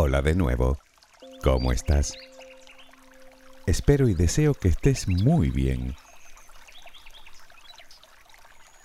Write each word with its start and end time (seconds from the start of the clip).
Hola 0.00 0.22
de 0.22 0.36
nuevo. 0.36 0.78
¿Cómo 1.42 1.72
estás? 1.72 2.14
Espero 3.66 4.08
y 4.08 4.14
deseo 4.14 4.54
que 4.54 4.68
estés 4.68 5.08
muy 5.08 5.50
bien. 5.50 5.96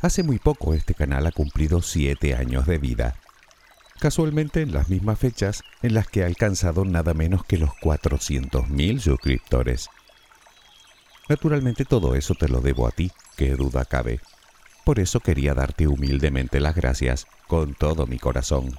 Hace 0.01 0.23
muy 0.23 0.39
poco 0.39 0.73
este 0.73 0.95
canal 0.95 1.27
ha 1.27 1.31
cumplido 1.31 1.83
7 1.83 2.33
años 2.33 2.65
de 2.65 2.79
vida. 2.79 3.15
Casualmente 3.99 4.63
en 4.63 4.73
las 4.73 4.89
mismas 4.89 5.19
fechas 5.19 5.63
en 5.83 5.93
las 5.93 6.07
que 6.07 6.23
ha 6.23 6.25
alcanzado 6.25 6.83
nada 6.83 7.13
menos 7.13 7.45
que 7.45 7.59
los 7.59 7.69
400.000 7.69 8.99
suscriptores. 8.99 9.91
Naturalmente 11.29 11.85
todo 11.85 12.15
eso 12.15 12.33
te 12.33 12.49
lo 12.49 12.59
debo 12.59 12.87
a 12.87 12.91
ti, 12.91 13.11
qué 13.37 13.51
duda 13.51 13.85
cabe. 13.85 14.19
Por 14.83 14.99
eso 14.99 15.19
quería 15.19 15.53
darte 15.53 15.85
humildemente 15.85 16.59
las 16.59 16.73
gracias 16.73 17.27
con 17.47 17.75
todo 17.75 18.07
mi 18.07 18.17
corazón. 18.17 18.75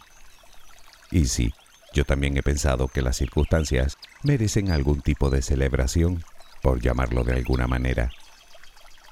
Y 1.13 1.27
sí, 1.27 1.55
yo 1.95 2.05
también 2.05 2.37
he 2.37 2.43
pensado 2.43 2.89
que 2.89 3.03
las 3.03 3.17
circunstancias 3.17 3.99
merecen 4.25 4.71
algún 4.71 5.01
tipo 5.01 5.31
de 5.31 5.43
celebración, 5.43 6.25
por 6.61 6.81
llamarlo 6.81 7.25
de 7.25 7.35
alguna 7.35 7.67
manera. 7.69 8.11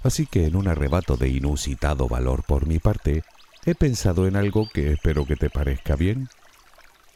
Así 0.03 0.27
que 0.27 0.47
en 0.47 0.57
un 0.57 0.67
arrebato 0.67 1.17
de 1.17 1.29
inusitado 1.29 2.09
valor 2.09 2.43
por 2.43 2.67
mi 2.67 2.81
parte, 2.81 3.23
he 3.65 3.77
pensado 3.77 4.27
en 4.27 4.35
algo 4.35 4.69
que 4.69 4.93
espero 4.93 5.25
que 5.27 5.37
te 5.37 5.49
parezca 5.49 5.95
bien. 5.95 6.29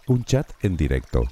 Un 0.07 0.25
chat 0.25 0.49
en 0.63 0.77
directo. 0.77 1.25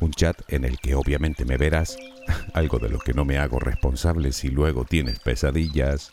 Un 0.00 0.12
chat 0.12 0.40
en 0.48 0.64
el 0.64 0.78
que 0.78 0.94
obviamente 0.94 1.44
me 1.44 1.58
verás, 1.58 1.98
algo 2.54 2.78
de 2.78 2.88
lo 2.88 2.98
que 2.98 3.12
no 3.12 3.26
me 3.26 3.38
hago 3.38 3.58
responsable 3.58 4.32
si 4.32 4.48
luego 4.48 4.86
tienes 4.86 5.18
pesadillas, 5.18 6.12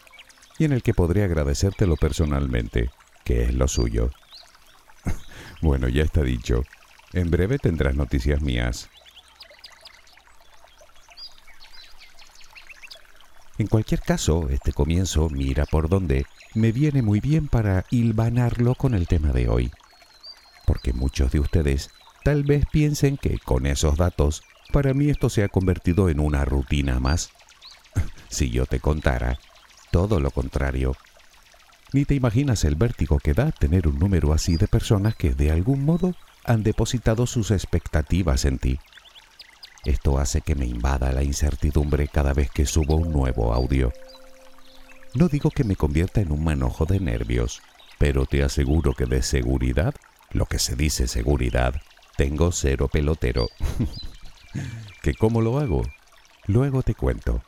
y 0.59 0.65
en 0.65 0.73
el 0.73 0.83
que 0.83 0.93
podré 0.93 1.23
agradecértelo 1.23 1.95
personalmente, 1.95 2.89
que 3.23 3.43
es 3.43 3.53
lo 3.53 3.69
suyo. 3.69 4.11
bueno, 5.61 5.87
ya 5.87 6.03
está 6.03 6.23
dicho. 6.23 6.63
En 7.13 7.29
breve 7.29 7.57
tendrás 7.57 7.95
noticias 7.95 8.41
mías. 8.41 8.89
En 13.57 13.67
cualquier 13.67 14.01
caso, 14.01 14.47
este 14.49 14.71
comienzo, 14.71 15.29
mira 15.29 15.65
por 15.65 15.89
dónde, 15.89 16.25
me 16.55 16.71
viene 16.71 17.01
muy 17.01 17.19
bien 17.19 17.47
para 17.47 17.85
hilvanarlo 17.91 18.75
con 18.75 18.95
el 18.95 19.07
tema 19.07 19.33
de 19.33 19.49
hoy. 19.49 19.71
Porque 20.65 20.93
muchos 20.93 21.31
de 21.31 21.41
ustedes 21.41 21.89
tal 22.23 22.43
vez 22.43 22.65
piensen 22.71 23.17
que 23.17 23.37
con 23.39 23.65
esos 23.65 23.97
datos, 23.97 24.41
para 24.71 24.93
mí 24.93 25.09
esto 25.09 25.29
se 25.29 25.43
ha 25.43 25.49
convertido 25.49 26.09
en 26.09 26.19
una 26.21 26.45
rutina 26.45 26.99
más. 26.99 27.29
si 28.29 28.49
yo 28.49 28.65
te 28.65 28.79
contara, 28.79 29.37
todo 29.91 30.21
lo 30.21 30.31
contrario. 30.31 30.95
Ni 31.91 32.05
te 32.05 32.15
imaginas 32.15 32.63
el 32.63 32.75
vértigo 32.75 33.19
que 33.19 33.33
da 33.33 33.51
tener 33.51 33.87
un 33.87 33.99
número 33.99 34.31
así 34.31 34.55
de 34.55 34.69
personas 34.69 35.13
que 35.15 35.33
de 35.33 35.51
algún 35.51 35.83
modo 35.83 36.15
han 36.43 36.63
depositado 36.63 37.27
sus 37.27 37.51
expectativas 37.51 38.45
en 38.45 38.59
ti. 38.59 38.79
Esto 39.85 40.19
hace 40.19 40.41
que 40.41 40.55
me 40.55 40.65
invada 40.65 41.11
la 41.11 41.23
incertidumbre 41.23 42.07
cada 42.07 42.33
vez 42.33 42.51
que 42.51 42.65
subo 42.65 42.95
un 42.95 43.11
nuevo 43.11 43.53
audio. 43.53 43.91
No 45.13 45.27
digo 45.27 45.49
que 45.49 45.63
me 45.63 45.75
convierta 45.75 46.21
en 46.21 46.31
un 46.31 46.43
manojo 46.43 46.85
de 46.85 46.99
nervios, 46.99 47.61
pero 47.97 48.25
te 48.25 48.43
aseguro 48.43 48.93
que 48.93 49.05
de 49.05 49.21
seguridad, 49.23 49.93
lo 50.31 50.45
que 50.45 50.59
se 50.59 50.75
dice 50.75 51.07
seguridad, 51.07 51.75
tengo 52.15 52.51
cero 52.51 52.87
pelotero. 52.87 53.47
¿Que 55.01 55.13
cómo 55.13 55.41
lo 55.41 55.59
hago? 55.59 55.83
Luego 56.45 56.83
te 56.83 56.95
cuento. 56.95 57.43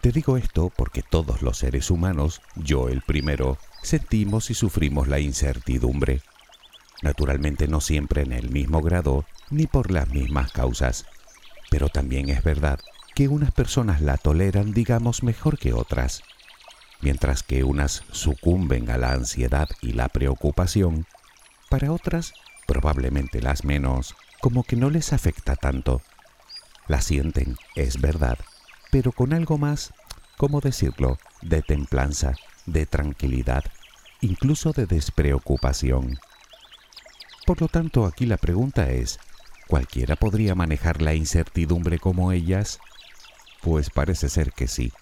Te 0.00 0.12
digo 0.12 0.36
esto 0.36 0.72
porque 0.74 1.02
todos 1.02 1.42
los 1.42 1.58
seres 1.58 1.90
humanos, 1.90 2.40
yo 2.54 2.88
el 2.88 3.02
primero, 3.02 3.58
sentimos 3.88 4.50
y 4.50 4.54
sufrimos 4.54 5.08
la 5.08 5.18
incertidumbre 5.18 6.22
naturalmente 7.02 7.68
no 7.68 7.80
siempre 7.80 8.22
en 8.22 8.32
el 8.32 8.50
mismo 8.50 8.82
grado 8.82 9.24
ni 9.50 9.66
por 9.66 9.90
las 9.90 10.08
mismas 10.08 10.52
causas. 10.52 11.06
Pero 11.70 11.88
también 11.88 12.28
es 12.28 12.42
verdad 12.42 12.80
que 13.14 13.28
unas 13.28 13.52
personas 13.52 14.00
la 14.00 14.16
toleran, 14.16 14.72
digamos, 14.72 15.22
mejor 15.22 15.58
que 15.58 15.72
otras, 15.72 16.22
mientras 17.00 17.42
que 17.42 17.64
unas 17.64 18.04
sucumben 18.12 18.90
a 18.90 18.98
la 18.98 19.12
ansiedad 19.12 19.68
y 19.82 19.92
la 19.92 20.08
preocupación, 20.08 21.06
para 21.68 21.92
otras, 21.92 22.32
probablemente 22.66 23.42
las 23.42 23.64
menos, 23.64 24.14
como 24.40 24.62
que 24.62 24.76
no 24.76 24.88
les 24.88 25.12
afecta 25.12 25.56
tanto. 25.56 26.00
La 26.86 27.02
sienten, 27.02 27.56
es 27.74 28.00
verdad, 28.00 28.38
pero 28.90 29.12
con 29.12 29.34
algo 29.34 29.58
más, 29.58 29.92
¿cómo 30.36 30.60
decirlo?, 30.60 31.18
de 31.42 31.62
templanza, 31.62 32.34
de 32.66 32.86
tranquilidad, 32.86 33.64
incluso 34.20 34.72
de 34.72 34.86
despreocupación. 34.86 36.18
Por 37.46 37.60
lo 37.60 37.68
tanto, 37.68 38.04
aquí 38.04 38.26
la 38.26 38.36
pregunta 38.36 38.90
es, 38.90 39.18
¿cualquiera 39.68 40.16
podría 40.16 40.54
manejar 40.54 41.00
la 41.02 41.14
incertidumbre 41.14 41.98
como 41.98 42.32
ellas? 42.32 42.78
Pues 43.62 43.90
parece 43.90 44.28
ser 44.28 44.52
que 44.52 44.68
sí, 44.68 44.92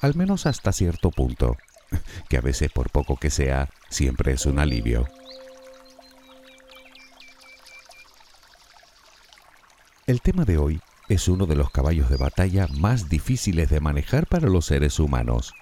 al 0.00 0.14
menos 0.14 0.46
hasta 0.46 0.72
cierto 0.72 1.10
punto, 1.10 1.56
que 2.28 2.36
a 2.36 2.40
veces 2.40 2.70
por 2.70 2.90
poco 2.90 3.16
que 3.16 3.30
sea, 3.30 3.68
siempre 3.88 4.32
es 4.32 4.46
un 4.46 4.58
alivio. 4.58 5.06
El 10.06 10.22
tema 10.22 10.44
de 10.44 10.56
hoy 10.56 10.80
es 11.08 11.28
uno 11.28 11.46
de 11.46 11.54
los 11.54 11.70
caballos 11.70 12.08
de 12.08 12.16
batalla 12.16 12.66
más 12.78 13.08
difíciles 13.08 13.68
de 13.70 13.80
manejar 13.80 14.26
para 14.26 14.48
los 14.48 14.66
seres 14.66 14.98
humanos. 15.00 15.52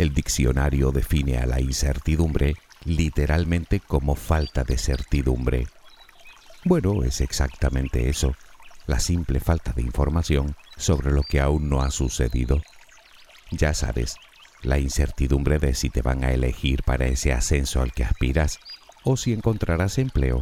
El 0.00 0.14
diccionario 0.14 0.92
define 0.92 1.36
a 1.36 1.44
la 1.44 1.60
incertidumbre 1.60 2.56
literalmente 2.86 3.80
como 3.80 4.14
falta 4.14 4.64
de 4.64 4.78
certidumbre. 4.78 5.66
Bueno, 6.64 7.04
es 7.04 7.20
exactamente 7.20 8.08
eso, 8.08 8.34
la 8.86 8.98
simple 8.98 9.40
falta 9.40 9.72
de 9.72 9.82
información 9.82 10.56
sobre 10.78 11.10
lo 11.10 11.22
que 11.22 11.38
aún 11.38 11.68
no 11.68 11.82
ha 11.82 11.90
sucedido. 11.90 12.62
Ya 13.50 13.74
sabes, 13.74 14.16
la 14.62 14.78
incertidumbre 14.78 15.58
de 15.58 15.74
si 15.74 15.90
te 15.90 16.00
van 16.00 16.24
a 16.24 16.32
elegir 16.32 16.82
para 16.82 17.04
ese 17.04 17.34
ascenso 17.34 17.82
al 17.82 17.92
que 17.92 18.04
aspiras, 18.04 18.58
o 19.04 19.18
si 19.18 19.34
encontrarás 19.34 19.98
empleo, 19.98 20.40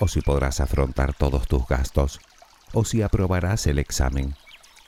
o 0.00 0.08
si 0.08 0.20
podrás 0.20 0.58
afrontar 0.58 1.14
todos 1.14 1.46
tus 1.46 1.64
gastos, 1.68 2.18
o 2.72 2.84
si 2.84 3.02
aprobarás 3.02 3.68
el 3.68 3.78
examen, 3.78 4.34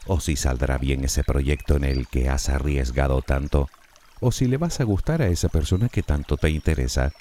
o 0.08 0.18
si 0.18 0.34
saldrá 0.34 0.76
bien 0.76 1.04
ese 1.04 1.22
proyecto 1.22 1.76
en 1.76 1.84
el 1.84 2.08
que 2.08 2.28
has 2.28 2.48
arriesgado 2.48 3.22
tanto 3.22 3.70
o 4.20 4.32
si 4.32 4.46
le 4.46 4.56
vas 4.56 4.80
a 4.80 4.84
gustar 4.84 5.22
a 5.22 5.28
esa 5.28 5.48
persona 5.48 5.88
que 5.88 6.02
tanto 6.02 6.36
te 6.36 6.50
interesa, 6.50 7.12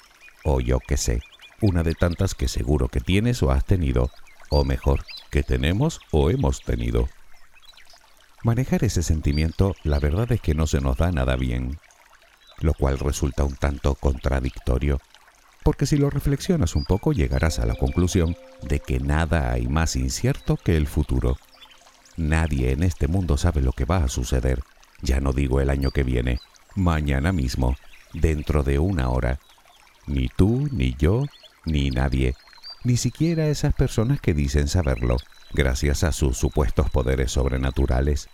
o 0.44 0.60
yo 0.60 0.78
qué 0.80 0.96
sé, 0.96 1.22
una 1.60 1.82
de 1.82 1.94
tantas 1.94 2.34
que 2.34 2.48
seguro 2.48 2.88
que 2.88 3.00
tienes 3.00 3.42
o 3.42 3.50
has 3.50 3.64
tenido, 3.64 4.10
o 4.50 4.64
mejor, 4.64 5.04
que 5.30 5.42
tenemos 5.42 6.00
o 6.10 6.30
hemos 6.30 6.62
tenido. 6.62 7.08
Manejar 8.44 8.84
ese 8.84 9.02
sentimiento 9.02 9.74
la 9.82 9.98
verdad 9.98 10.30
es 10.32 10.40
que 10.40 10.54
no 10.54 10.66
se 10.66 10.80
nos 10.80 10.96
da 10.96 11.10
nada 11.10 11.36
bien, 11.36 11.78
lo 12.60 12.74
cual 12.74 12.98
resulta 12.98 13.44
un 13.44 13.56
tanto 13.56 13.94
contradictorio, 13.94 15.00
porque 15.64 15.86
si 15.86 15.96
lo 15.96 16.08
reflexionas 16.08 16.76
un 16.76 16.84
poco 16.84 17.12
llegarás 17.12 17.58
a 17.58 17.66
la 17.66 17.74
conclusión 17.74 18.36
de 18.62 18.80
que 18.80 19.00
nada 19.00 19.52
hay 19.52 19.66
más 19.66 19.96
incierto 19.96 20.56
que 20.56 20.76
el 20.76 20.86
futuro. 20.86 21.36
Nadie 22.16 22.72
en 22.72 22.82
este 22.82 23.06
mundo 23.06 23.36
sabe 23.36 23.60
lo 23.60 23.72
que 23.72 23.84
va 23.84 23.98
a 23.98 24.08
suceder, 24.08 24.62
ya 25.02 25.20
no 25.20 25.32
digo 25.32 25.60
el 25.60 25.70
año 25.70 25.90
que 25.90 26.04
viene, 26.04 26.40
mañana 26.78 27.32
mismo, 27.32 27.76
dentro 28.12 28.62
de 28.62 28.78
una 28.78 29.10
hora. 29.10 29.40
Ni 30.06 30.28
tú, 30.28 30.68
ni 30.72 30.94
yo, 30.94 31.24
ni 31.64 31.90
nadie, 31.90 32.34
ni 32.84 32.96
siquiera 32.96 33.48
esas 33.48 33.74
personas 33.74 34.20
que 34.20 34.32
dicen 34.32 34.68
saberlo, 34.68 35.16
gracias 35.52 36.04
a 36.04 36.12
sus 36.12 36.38
supuestos 36.38 36.88
poderes 36.90 37.32
sobrenaturales. 37.32 38.28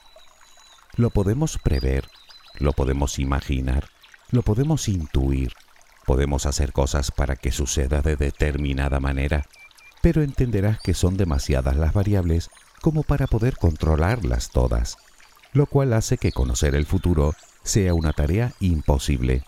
Lo 0.96 1.10
podemos 1.10 1.58
prever, 1.58 2.08
lo 2.58 2.72
podemos 2.72 3.18
imaginar, 3.18 3.88
lo 4.30 4.42
podemos 4.42 4.88
intuir, 4.88 5.52
podemos 6.06 6.46
hacer 6.46 6.72
cosas 6.72 7.10
para 7.10 7.36
que 7.36 7.50
suceda 7.50 8.02
de 8.02 8.16
determinada 8.16 9.00
manera, 9.00 9.46
pero 10.02 10.22
entenderás 10.22 10.78
que 10.80 10.94
son 10.94 11.16
demasiadas 11.16 11.76
las 11.76 11.92
variables 11.94 12.50
como 12.80 13.02
para 13.02 13.26
poder 13.26 13.56
controlarlas 13.56 14.50
todas, 14.50 14.98
lo 15.52 15.66
cual 15.66 15.94
hace 15.94 16.18
que 16.18 16.30
conocer 16.30 16.74
el 16.74 16.84
futuro 16.84 17.34
sea 17.64 17.94
una 17.94 18.12
tarea 18.12 18.52
imposible. 18.60 19.42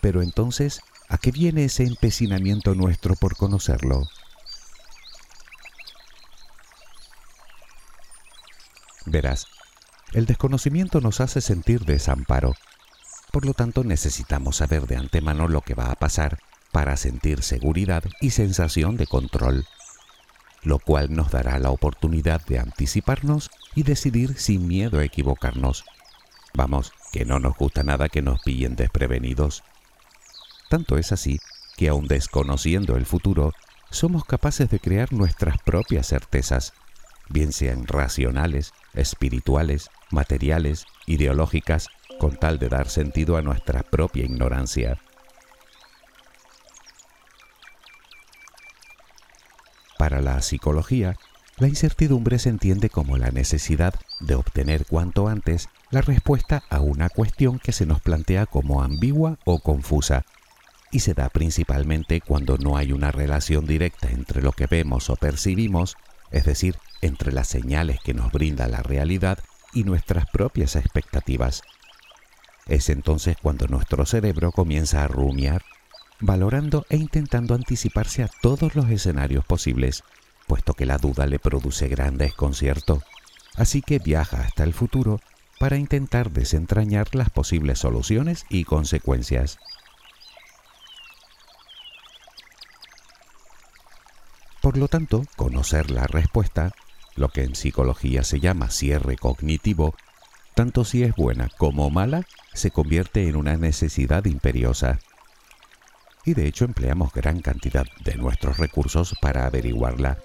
Pero 0.00 0.22
entonces, 0.22 0.80
¿a 1.08 1.18
qué 1.18 1.32
viene 1.32 1.64
ese 1.64 1.84
empecinamiento 1.84 2.74
nuestro 2.74 3.16
por 3.16 3.36
conocerlo? 3.36 4.02
Verás, 9.06 9.46
el 10.12 10.26
desconocimiento 10.26 11.00
nos 11.00 11.20
hace 11.20 11.40
sentir 11.40 11.80
desamparo. 11.80 12.54
Por 13.32 13.46
lo 13.46 13.54
tanto, 13.54 13.82
necesitamos 13.82 14.56
saber 14.56 14.86
de 14.86 14.96
antemano 14.96 15.48
lo 15.48 15.62
que 15.62 15.74
va 15.74 15.90
a 15.90 15.96
pasar 15.96 16.38
para 16.70 16.96
sentir 16.98 17.42
seguridad 17.42 18.04
y 18.20 18.30
sensación 18.30 18.96
de 18.98 19.06
control, 19.06 19.66
lo 20.62 20.78
cual 20.78 21.14
nos 21.14 21.30
dará 21.30 21.58
la 21.58 21.70
oportunidad 21.70 22.44
de 22.46 22.58
anticiparnos 22.58 23.50
y 23.74 23.82
decidir 23.82 24.38
sin 24.38 24.68
miedo 24.68 24.98
a 24.98 25.04
equivocarnos 25.04 25.84
Vamos, 26.58 26.92
que 27.12 27.24
no 27.24 27.38
nos 27.38 27.56
gusta 27.56 27.84
nada 27.84 28.08
que 28.08 28.20
nos 28.20 28.40
pillen 28.42 28.74
desprevenidos. 28.74 29.62
Tanto 30.68 30.98
es 30.98 31.12
así 31.12 31.38
que 31.76 31.88
aun 31.88 32.08
desconociendo 32.08 32.96
el 32.96 33.06
futuro, 33.06 33.52
somos 33.92 34.24
capaces 34.24 34.68
de 34.68 34.80
crear 34.80 35.12
nuestras 35.12 35.58
propias 35.62 36.08
certezas, 36.08 36.72
bien 37.28 37.52
sean 37.52 37.86
racionales, 37.86 38.72
espirituales, 38.92 39.88
materiales, 40.10 40.84
ideológicas, 41.06 41.90
con 42.18 42.34
tal 42.34 42.58
de 42.58 42.68
dar 42.68 42.88
sentido 42.88 43.36
a 43.36 43.42
nuestra 43.42 43.84
propia 43.84 44.24
ignorancia. 44.24 44.98
Para 49.96 50.20
la 50.20 50.42
psicología, 50.42 51.16
la 51.58 51.68
incertidumbre 51.68 52.40
se 52.40 52.48
entiende 52.48 52.90
como 52.90 53.16
la 53.16 53.30
necesidad 53.30 53.94
de 54.20 54.34
obtener 54.34 54.86
cuanto 54.86 55.28
antes 55.28 55.68
la 55.90 56.00
respuesta 56.02 56.62
a 56.70 56.80
una 56.80 57.08
cuestión 57.08 57.58
que 57.58 57.72
se 57.72 57.86
nos 57.86 58.00
plantea 58.00 58.46
como 58.46 58.82
ambigua 58.82 59.38
o 59.44 59.60
confusa, 59.60 60.24
y 60.90 61.00
se 61.00 61.14
da 61.14 61.28
principalmente 61.28 62.20
cuando 62.20 62.56
no 62.56 62.76
hay 62.76 62.92
una 62.92 63.10
relación 63.10 63.66
directa 63.66 64.08
entre 64.10 64.42
lo 64.42 64.52
que 64.52 64.66
vemos 64.66 65.10
o 65.10 65.16
percibimos, 65.16 65.96
es 66.30 66.44
decir, 66.44 66.76
entre 67.00 67.32
las 67.32 67.48
señales 67.48 68.00
que 68.02 68.14
nos 68.14 68.32
brinda 68.32 68.68
la 68.68 68.82
realidad 68.82 69.38
y 69.72 69.84
nuestras 69.84 70.26
propias 70.30 70.76
expectativas. 70.76 71.62
Es 72.66 72.88
entonces 72.88 73.36
cuando 73.40 73.66
nuestro 73.66 74.04
cerebro 74.06 74.52
comienza 74.52 75.04
a 75.04 75.08
rumiar, 75.08 75.62
valorando 76.20 76.84
e 76.88 76.96
intentando 76.96 77.54
anticiparse 77.54 78.22
a 78.22 78.30
todos 78.42 78.74
los 78.74 78.90
escenarios 78.90 79.44
posibles, 79.44 80.04
puesto 80.46 80.74
que 80.74 80.86
la 80.86 80.98
duda 80.98 81.26
le 81.26 81.38
produce 81.38 81.88
gran 81.88 82.18
desconcierto. 82.18 83.02
Así 83.58 83.82
que 83.82 83.98
viaja 83.98 84.40
hasta 84.40 84.62
el 84.62 84.72
futuro 84.72 85.20
para 85.58 85.76
intentar 85.76 86.30
desentrañar 86.30 87.14
las 87.16 87.28
posibles 87.28 87.80
soluciones 87.80 88.46
y 88.48 88.62
consecuencias. 88.62 89.58
Por 94.60 94.76
lo 94.76 94.86
tanto, 94.86 95.24
conocer 95.34 95.90
la 95.90 96.06
respuesta, 96.06 96.72
lo 97.16 97.30
que 97.30 97.42
en 97.42 97.56
psicología 97.56 98.22
se 98.22 98.38
llama 98.38 98.70
cierre 98.70 99.16
cognitivo, 99.16 99.96
tanto 100.54 100.84
si 100.84 101.02
es 101.02 101.16
buena 101.16 101.48
como 101.58 101.90
mala, 101.90 102.26
se 102.54 102.70
convierte 102.70 103.26
en 103.26 103.34
una 103.34 103.56
necesidad 103.56 104.24
imperiosa. 104.26 105.00
Y 106.24 106.34
de 106.34 106.46
hecho 106.46 106.64
empleamos 106.64 107.12
gran 107.12 107.40
cantidad 107.40 107.86
de 108.04 108.14
nuestros 108.14 108.58
recursos 108.58 109.16
para 109.20 109.46
averiguarla. 109.46 110.18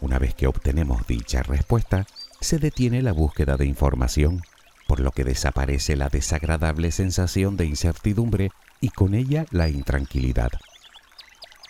Una 0.00 0.18
vez 0.18 0.34
que 0.34 0.46
obtenemos 0.46 1.06
dicha 1.06 1.42
respuesta, 1.42 2.06
se 2.40 2.58
detiene 2.58 3.02
la 3.02 3.12
búsqueda 3.12 3.56
de 3.56 3.66
información, 3.66 4.42
por 4.86 5.00
lo 5.00 5.12
que 5.12 5.24
desaparece 5.24 5.96
la 5.96 6.08
desagradable 6.08 6.90
sensación 6.90 7.56
de 7.56 7.66
incertidumbre 7.66 8.50
y 8.80 8.88
con 8.88 9.14
ella 9.14 9.46
la 9.50 9.68
intranquilidad. 9.68 10.50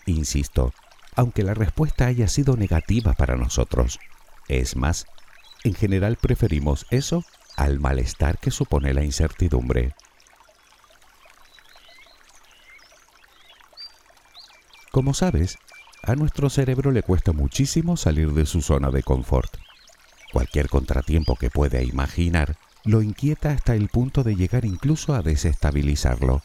Insisto, 0.06 0.72
aunque 1.17 1.43
la 1.43 1.55
respuesta 1.55 2.06
haya 2.06 2.28
sido 2.28 2.56
negativa 2.56 3.12
para 3.14 3.37
nosotros. 3.37 3.99
Es 4.49 4.76
más, 4.76 5.06
en 5.64 5.75
general 5.75 6.17
preferimos 6.17 6.87
eso 6.90 7.25
al 7.56 7.78
malestar 7.78 8.38
que 8.38 8.50
supone 8.50 8.94
la 8.94 9.05
incertidumbre. 9.05 9.94
Como 14.90 15.14
sabes, 15.14 15.58
a 16.02 16.14
nuestro 16.14 16.49
cerebro 16.49 16.90
le 16.90 17.02
cuesta 17.02 17.32
muchísimo 17.32 17.96
salir 17.96 18.32
de 18.32 18.46
su 18.46 18.62
zona 18.62 18.90
de 18.90 19.02
confort. 19.02 19.58
Cualquier 20.32 20.69
contratiempo 20.69 21.37
que 21.37 21.50
pueda 21.50 21.82
imaginar 21.82 22.56
lo 22.85 23.03
inquieta 23.03 23.50
hasta 23.50 23.75
el 23.75 23.88
punto 23.88 24.23
de 24.23 24.37
llegar 24.37 24.65
incluso 24.65 25.15
a 25.15 25.23
desestabilizarlo, 25.23 26.43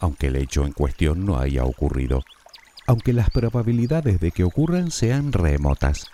aunque 0.00 0.28
el 0.28 0.36
hecho 0.36 0.64
en 0.64 0.72
cuestión 0.72 1.26
no 1.26 1.38
haya 1.38 1.64
ocurrido 1.64 2.24
aunque 2.86 3.12
las 3.12 3.30
probabilidades 3.30 4.20
de 4.20 4.30
que 4.30 4.44
ocurran 4.44 4.90
sean 4.90 5.32
remotas. 5.32 6.08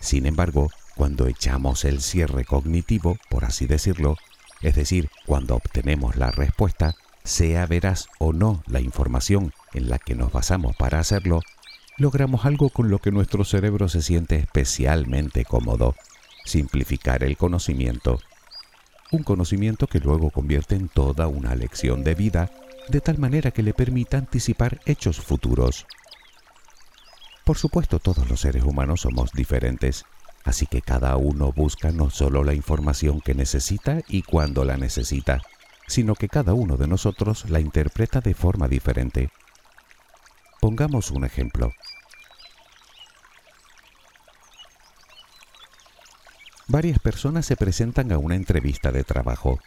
Sin 0.00 0.26
embargo, 0.26 0.70
cuando 0.94 1.26
echamos 1.26 1.84
el 1.84 2.00
cierre 2.00 2.44
cognitivo, 2.44 3.18
por 3.28 3.44
así 3.44 3.66
decirlo, 3.66 4.16
es 4.60 4.74
decir, 4.74 5.10
cuando 5.26 5.56
obtenemos 5.56 6.16
la 6.16 6.30
respuesta, 6.30 6.94
sea 7.24 7.66
veraz 7.66 8.06
o 8.18 8.32
no 8.32 8.62
la 8.66 8.80
información 8.80 9.52
en 9.74 9.90
la 9.90 9.98
que 9.98 10.14
nos 10.14 10.32
basamos 10.32 10.76
para 10.76 10.98
hacerlo, 10.98 11.40
logramos 11.96 12.44
algo 12.46 12.70
con 12.70 12.90
lo 12.90 13.00
que 13.00 13.10
nuestro 13.10 13.44
cerebro 13.44 13.88
se 13.88 14.02
siente 14.02 14.36
especialmente 14.36 15.44
cómodo, 15.44 15.94
simplificar 16.48 17.22
el 17.22 17.36
conocimiento. 17.36 18.18
Un 19.12 19.22
conocimiento 19.22 19.86
que 19.86 20.00
luego 20.00 20.30
convierte 20.30 20.74
en 20.74 20.88
toda 20.88 21.28
una 21.28 21.54
lección 21.54 22.02
de 22.02 22.14
vida 22.14 22.50
de 22.88 23.00
tal 23.00 23.18
manera 23.18 23.50
que 23.50 23.62
le 23.62 23.74
permita 23.74 24.18
anticipar 24.18 24.80
hechos 24.86 25.20
futuros. 25.20 25.86
Por 27.44 27.56
supuesto, 27.56 27.98
todos 27.98 28.28
los 28.28 28.40
seres 28.40 28.64
humanos 28.64 29.02
somos 29.02 29.32
diferentes, 29.32 30.04
así 30.44 30.66
que 30.66 30.82
cada 30.82 31.16
uno 31.16 31.52
busca 31.52 31.92
no 31.92 32.10
solo 32.10 32.44
la 32.44 32.54
información 32.54 33.20
que 33.20 33.34
necesita 33.34 34.00
y 34.08 34.22
cuando 34.22 34.64
la 34.64 34.76
necesita, 34.76 35.42
sino 35.86 36.14
que 36.14 36.28
cada 36.28 36.52
uno 36.54 36.76
de 36.76 36.88
nosotros 36.88 37.48
la 37.48 37.60
interpreta 37.60 38.20
de 38.20 38.34
forma 38.34 38.68
diferente. 38.68 39.30
Pongamos 40.60 41.10
un 41.10 41.24
ejemplo. 41.24 41.72
Varias 46.70 46.98
personas 46.98 47.46
se 47.46 47.56
presentan 47.56 48.12
a 48.12 48.18
una 48.18 48.34
entrevista 48.34 48.92
de 48.92 49.02
trabajo. 49.02 49.58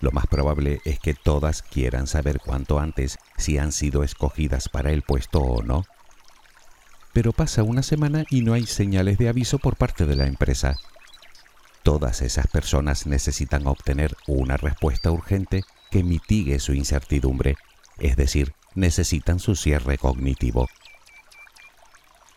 Lo 0.00 0.10
más 0.12 0.26
probable 0.26 0.82
es 0.84 0.98
que 0.98 1.14
todas 1.14 1.62
quieran 1.62 2.06
saber 2.06 2.38
cuanto 2.38 2.78
antes 2.78 3.18
si 3.38 3.56
han 3.56 3.72
sido 3.72 4.04
escogidas 4.04 4.68
para 4.68 4.90
el 4.90 5.00
puesto 5.00 5.40
o 5.40 5.62
no. 5.62 5.84
Pero 7.14 7.32
pasa 7.32 7.62
una 7.62 7.82
semana 7.82 8.24
y 8.28 8.42
no 8.42 8.52
hay 8.52 8.66
señales 8.66 9.16
de 9.16 9.30
aviso 9.30 9.58
por 9.58 9.76
parte 9.76 10.04
de 10.04 10.16
la 10.16 10.26
empresa. 10.26 10.76
Todas 11.82 12.20
esas 12.20 12.46
personas 12.46 13.06
necesitan 13.06 13.66
obtener 13.66 14.14
una 14.26 14.58
respuesta 14.58 15.10
urgente 15.10 15.64
que 15.90 16.04
mitigue 16.04 16.58
su 16.58 16.74
incertidumbre, 16.74 17.56
es 17.98 18.16
decir, 18.16 18.52
necesitan 18.74 19.38
su 19.38 19.56
cierre 19.56 19.96
cognitivo. 19.96 20.68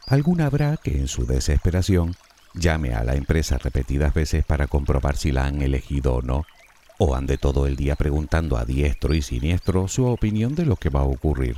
Alguna 0.07 0.45
habrá 0.45 0.77
que 0.77 0.97
en 0.97 1.09
su 1.09 1.25
desesperación 1.25 2.15
llame 2.55 2.93
a 2.93 3.03
la 3.03 3.15
empresa 3.15 3.57
repetidas 3.57 4.13
veces 4.13 4.45
para 4.45 4.67
comprobar 4.67 5.17
si 5.17 5.31
la 5.31 5.45
han 5.45 5.61
elegido 5.61 6.15
o 6.15 6.21
no 6.21 6.45
o 6.97 7.15
ande 7.15 7.37
todo 7.37 7.67
el 7.67 7.75
día 7.75 7.95
preguntando 7.95 8.57
a 8.57 8.65
diestro 8.65 9.13
y 9.13 9.21
siniestro 9.21 9.87
su 9.87 10.05
opinión 10.05 10.55
de 10.55 10.65
lo 10.65 10.75
que 10.75 10.89
va 10.89 11.01
a 11.01 11.05
ocurrir. 11.05 11.57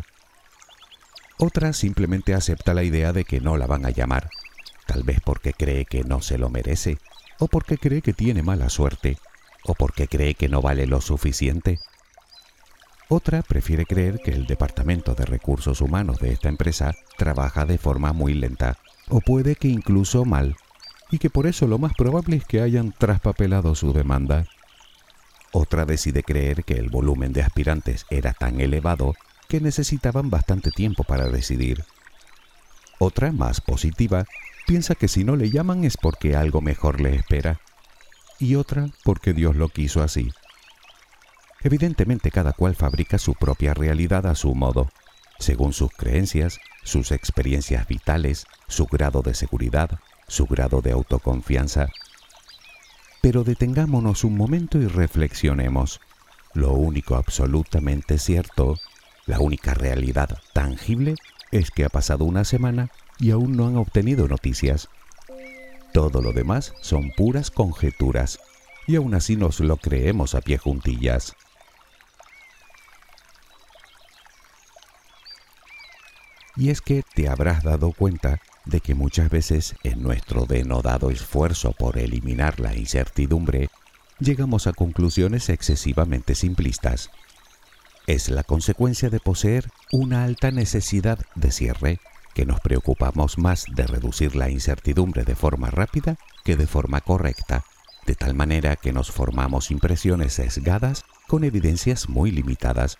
Otra 1.37 1.73
simplemente 1.73 2.33
acepta 2.33 2.73
la 2.73 2.83
idea 2.83 3.13
de 3.13 3.23
que 3.23 3.39
no 3.39 3.57
la 3.57 3.67
van 3.67 3.85
a 3.85 3.91
llamar, 3.91 4.29
tal 4.87 5.03
vez 5.03 5.19
porque 5.23 5.53
cree 5.53 5.85
que 5.85 6.03
no 6.03 6.21
se 6.21 6.37
lo 6.37 6.49
merece, 6.49 6.97
o 7.39 7.47
porque 7.47 7.77
cree 7.77 8.01
que 8.01 8.13
tiene 8.13 8.41
mala 8.41 8.69
suerte, 8.69 9.17
o 9.63 9.75
porque 9.75 10.07
cree 10.07 10.33
que 10.33 10.49
no 10.49 10.61
vale 10.61 10.87
lo 10.87 11.01
suficiente. 11.01 11.79
Otra 13.09 13.43
prefiere 13.43 13.85
creer 13.85 14.19
que 14.19 14.31
el 14.31 14.47
Departamento 14.47 15.13
de 15.13 15.25
Recursos 15.25 15.79
Humanos 15.81 16.17
de 16.19 16.33
esta 16.33 16.49
empresa 16.49 16.95
trabaja 17.17 17.65
de 17.65 17.77
forma 17.77 18.11
muy 18.11 18.33
lenta, 18.33 18.79
o 19.07 19.21
puede 19.21 19.55
que 19.55 19.67
incluso 19.67 20.25
mal, 20.25 20.57
y 21.11 21.19
que 21.19 21.29
por 21.29 21.47
eso 21.47 21.67
lo 21.67 21.77
más 21.77 21.93
probable 21.93 22.37
es 22.37 22.45
que 22.45 22.61
hayan 22.61 22.91
traspapelado 22.91 23.75
su 23.75 23.93
demanda. 23.93 24.45
Otra 25.51 25.85
decide 25.85 26.23
creer 26.23 26.63
que 26.63 26.73
el 26.73 26.89
volumen 26.89 27.33
de 27.33 27.41
aspirantes 27.41 28.05
era 28.09 28.33
tan 28.33 28.59
elevado 28.59 29.15
que 29.47 29.61
necesitaban 29.61 30.29
bastante 30.29 30.71
tiempo 30.71 31.03
para 31.03 31.29
decidir. 31.29 31.85
Otra, 32.99 33.31
más 33.31 33.61
positiva, 33.61 34.25
piensa 34.65 34.95
que 34.95 35.07
si 35.07 35.23
no 35.23 35.35
le 35.35 35.49
llaman 35.49 35.83
es 35.83 35.97
porque 35.97 36.35
algo 36.35 36.61
mejor 36.61 36.99
le 36.99 37.15
espera. 37.15 37.61
Y 38.39 38.55
otra 38.55 38.87
porque 39.03 39.33
Dios 39.33 39.55
lo 39.55 39.69
quiso 39.69 40.03
así. 40.03 40.31
Evidentemente 41.61 42.31
cada 42.31 42.53
cual 42.53 42.75
fabrica 42.75 43.17
su 43.17 43.33
propia 43.33 43.73
realidad 43.73 44.27
a 44.27 44.35
su 44.35 44.53
modo, 44.53 44.89
según 45.39 45.73
sus 45.73 45.91
creencias, 45.91 46.59
sus 46.83 47.11
experiencias 47.11 47.87
vitales, 47.87 48.45
su 48.67 48.85
grado 48.85 49.21
de 49.21 49.33
seguridad, 49.33 49.99
su 50.27 50.45
grado 50.45 50.81
de 50.81 50.91
autoconfianza 50.91 51.89
pero 53.21 53.43
detengámonos 53.43 54.23
un 54.23 54.37
momento 54.37 54.77
y 54.77 54.87
reflexionemos. 54.87 55.99
Lo 56.53 56.71
único 56.71 57.15
absolutamente 57.15 58.19
cierto, 58.19 58.75
la 59.25 59.39
única 59.39 59.73
realidad 59.73 60.39
tangible, 60.53 61.15
es 61.51 61.71
que 61.71 61.83
ha 61.85 61.89
pasado 61.89 62.25
una 62.25 62.45
semana 62.45 62.89
y 63.19 63.31
aún 63.31 63.57
no 63.57 63.67
han 63.67 63.75
obtenido 63.75 64.29
noticias. 64.29 64.87
Todo 65.93 66.21
lo 66.21 66.31
demás 66.31 66.73
son 66.81 67.11
puras 67.17 67.51
conjeturas, 67.51 68.39
y 68.87 68.95
aún 68.95 69.13
así 69.13 69.35
nos 69.35 69.59
lo 69.59 69.75
creemos 69.75 70.33
a 70.33 70.39
pie 70.39 70.57
juntillas. 70.57 71.35
Y 76.55 76.69
es 76.69 76.81
que 76.81 77.03
te 77.13 77.27
habrás 77.27 77.63
dado 77.63 77.91
cuenta 77.91 78.39
de 78.67 78.81
que 78.81 78.95
muchas 78.95 79.29
veces 79.29 79.75
en 79.83 80.03
nuestro 80.03 80.45
denodado 80.45 81.09
esfuerzo 81.09 81.71
por 81.71 81.97
eliminar 81.97 82.59
la 82.59 82.75
incertidumbre, 82.75 83.69
llegamos 84.19 84.67
a 84.67 84.73
conclusiones 84.73 85.49
excesivamente 85.49 86.35
simplistas. 86.35 87.09
es 88.07 88.29
la 88.29 88.43
consecuencia 88.43 89.09
de 89.09 89.19
poseer 89.19 89.69
una 89.91 90.23
alta 90.23 90.49
necesidad 90.51 91.19
de 91.35 91.51
cierre, 91.51 91.99
que 92.33 92.45
nos 92.45 92.61
preocupamos 92.61 93.37
más 93.37 93.65
de 93.75 93.85
reducir 93.85 94.35
la 94.35 94.49
incertidumbre 94.49 95.25
de 95.25 95.35
forma 95.35 95.69
rápida 95.71 96.17
que 96.45 96.55
de 96.55 96.67
forma 96.67 97.01
correcta, 97.01 97.65
de 98.05 98.15
tal 98.15 98.33
manera 98.33 98.77
que 98.77 98.93
nos 98.93 99.11
formamos 99.11 99.71
impresiones 99.71 100.33
sesgadas 100.33 101.03
con 101.27 101.43
evidencias 101.43 102.07
muy 102.07 102.31
limitadas. 102.31 102.97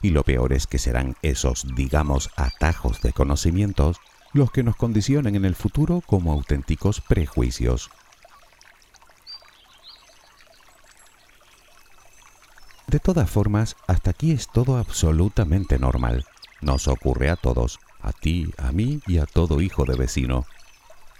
Y 0.00 0.10
lo 0.10 0.22
peor 0.22 0.52
es 0.52 0.68
que 0.68 0.78
serán 0.78 1.16
esos, 1.22 1.66
digamos, 1.74 2.30
atajos 2.36 3.00
de 3.00 3.12
conocimientos 3.12 3.96
los 4.34 4.50
que 4.50 4.64
nos 4.64 4.76
condicionen 4.76 5.36
en 5.36 5.44
el 5.44 5.54
futuro 5.54 6.02
como 6.04 6.32
auténticos 6.32 7.00
prejuicios. 7.00 7.88
De 12.88 12.98
todas 13.00 13.30
formas, 13.30 13.76
hasta 13.86 14.10
aquí 14.10 14.32
es 14.32 14.48
todo 14.48 14.76
absolutamente 14.76 15.78
normal. 15.78 16.26
Nos 16.60 16.88
ocurre 16.88 17.30
a 17.30 17.36
todos, 17.36 17.78
a 18.02 18.12
ti, 18.12 18.52
a 18.58 18.72
mí 18.72 19.00
y 19.06 19.18
a 19.18 19.26
todo 19.26 19.60
hijo 19.60 19.84
de 19.84 19.96
vecino. 19.96 20.46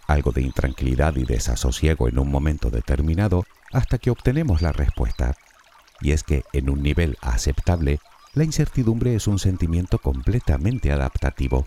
Algo 0.06 0.32
de 0.32 0.42
intranquilidad 0.42 1.16
y 1.16 1.24
desasosiego 1.24 2.08
en 2.08 2.18
un 2.18 2.30
momento 2.30 2.68
determinado 2.68 3.44
hasta 3.72 3.98
que 3.98 4.10
obtenemos 4.10 4.60
la 4.60 4.72
respuesta. 4.72 5.36
Y 6.00 6.12
es 6.12 6.24
que 6.24 6.44
en 6.52 6.68
un 6.68 6.82
nivel 6.82 7.16
aceptable, 7.22 8.00
la 8.34 8.44
incertidumbre 8.44 9.14
es 9.14 9.26
un 9.28 9.38
sentimiento 9.38 9.98
completamente 9.98 10.92
adaptativo. 10.92 11.64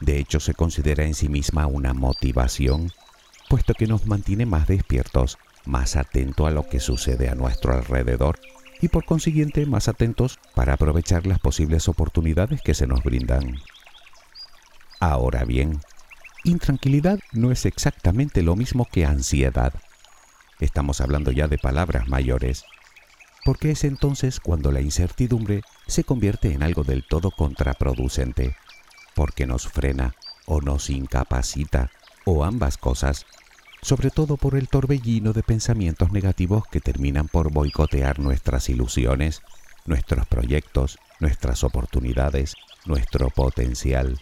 De 0.00 0.18
hecho, 0.18 0.40
se 0.40 0.54
considera 0.54 1.04
en 1.04 1.14
sí 1.14 1.28
misma 1.28 1.66
una 1.66 1.94
motivación, 1.94 2.92
puesto 3.48 3.74
que 3.74 3.86
nos 3.86 4.06
mantiene 4.06 4.44
más 4.44 4.66
despiertos, 4.66 5.38
más 5.64 5.96
atentos 5.96 6.46
a 6.46 6.50
lo 6.50 6.68
que 6.68 6.80
sucede 6.80 7.28
a 7.28 7.34
nuestro 7.34 7.72
alrededor 7.72 8.38
y 8.80 8.88
por 8.88 9.04
consiguiente 9.04 9.64
más 9.66 9.88
atentos 9.88 10.38
para 10.54 10.74
aprovechar 10.74 11.26
las 11.26 11.38
posibles 11.38 11.88
oportunidades 11.88 12.60
que 12.62 12.74
se 12.74 12.86
nos 12.86 13.02
brindan. 13.02 13.56
Ahora 15.00 15.44
bien, 15.44 15.80
intranquilidad 16.44 17.18
no 17.32 17.50
es 17.50 17.66
exactamente 17.66 18.42
lo 18.42 18.56
mismo 18.56 18.86
que 18.90 19.06
ansiedad. 19.06 19.72
Estamos 20.60 21.00
hablando 21.00 21.32
ya 21.32 21.48
de 21.48 21.58
palabras 21.58 22.08
mayores, 22.08 22.64
porque 23.44 23.70
es 23.70 23.84
entonces 23.84 24.40
cuando 24.40 24.72
la 24.72 24.80
incertidumbre 24.80 25.62
se 25.86 26.04
convierte 26.04 26.52
en 26.52 26.62
algo 26.62 26.82
del 26.82 27.04
todo 27.06 27.30
contraproducente, 27.30 28.56
porque 29.16 29.46
nos 29.46 29.66
frena 29.66 30.14
o 30.44 30.60
nos 30.60 30.90
incapacita, 30.90 31.90
o 32.24 32.44
ambas 32.44 32.76
cosas, 32.76 33.24
sobre 33.82 34.10
todo 34.10 34.36
por 34.36 34.54
el 34.54 34.68
torbellino 34.68 35.32
de 35.32 35.42
pensamientos 35.42 36.12
negativos 36.12 36.64
que 36.70 36.80
terminan 36.80 37.26
por 37.26 37.50
boicotear 37.50 38.20
nuestras 38.20 38.68
ilusiones, 38.68 39.42
nuestros 39.86 40.26
proyectos, 40.26 40.98
nuestras 41.18 41.64
oportunidades, 41.64 42.54
nuestro 42.84 43.30
potencial. 43.30 44.20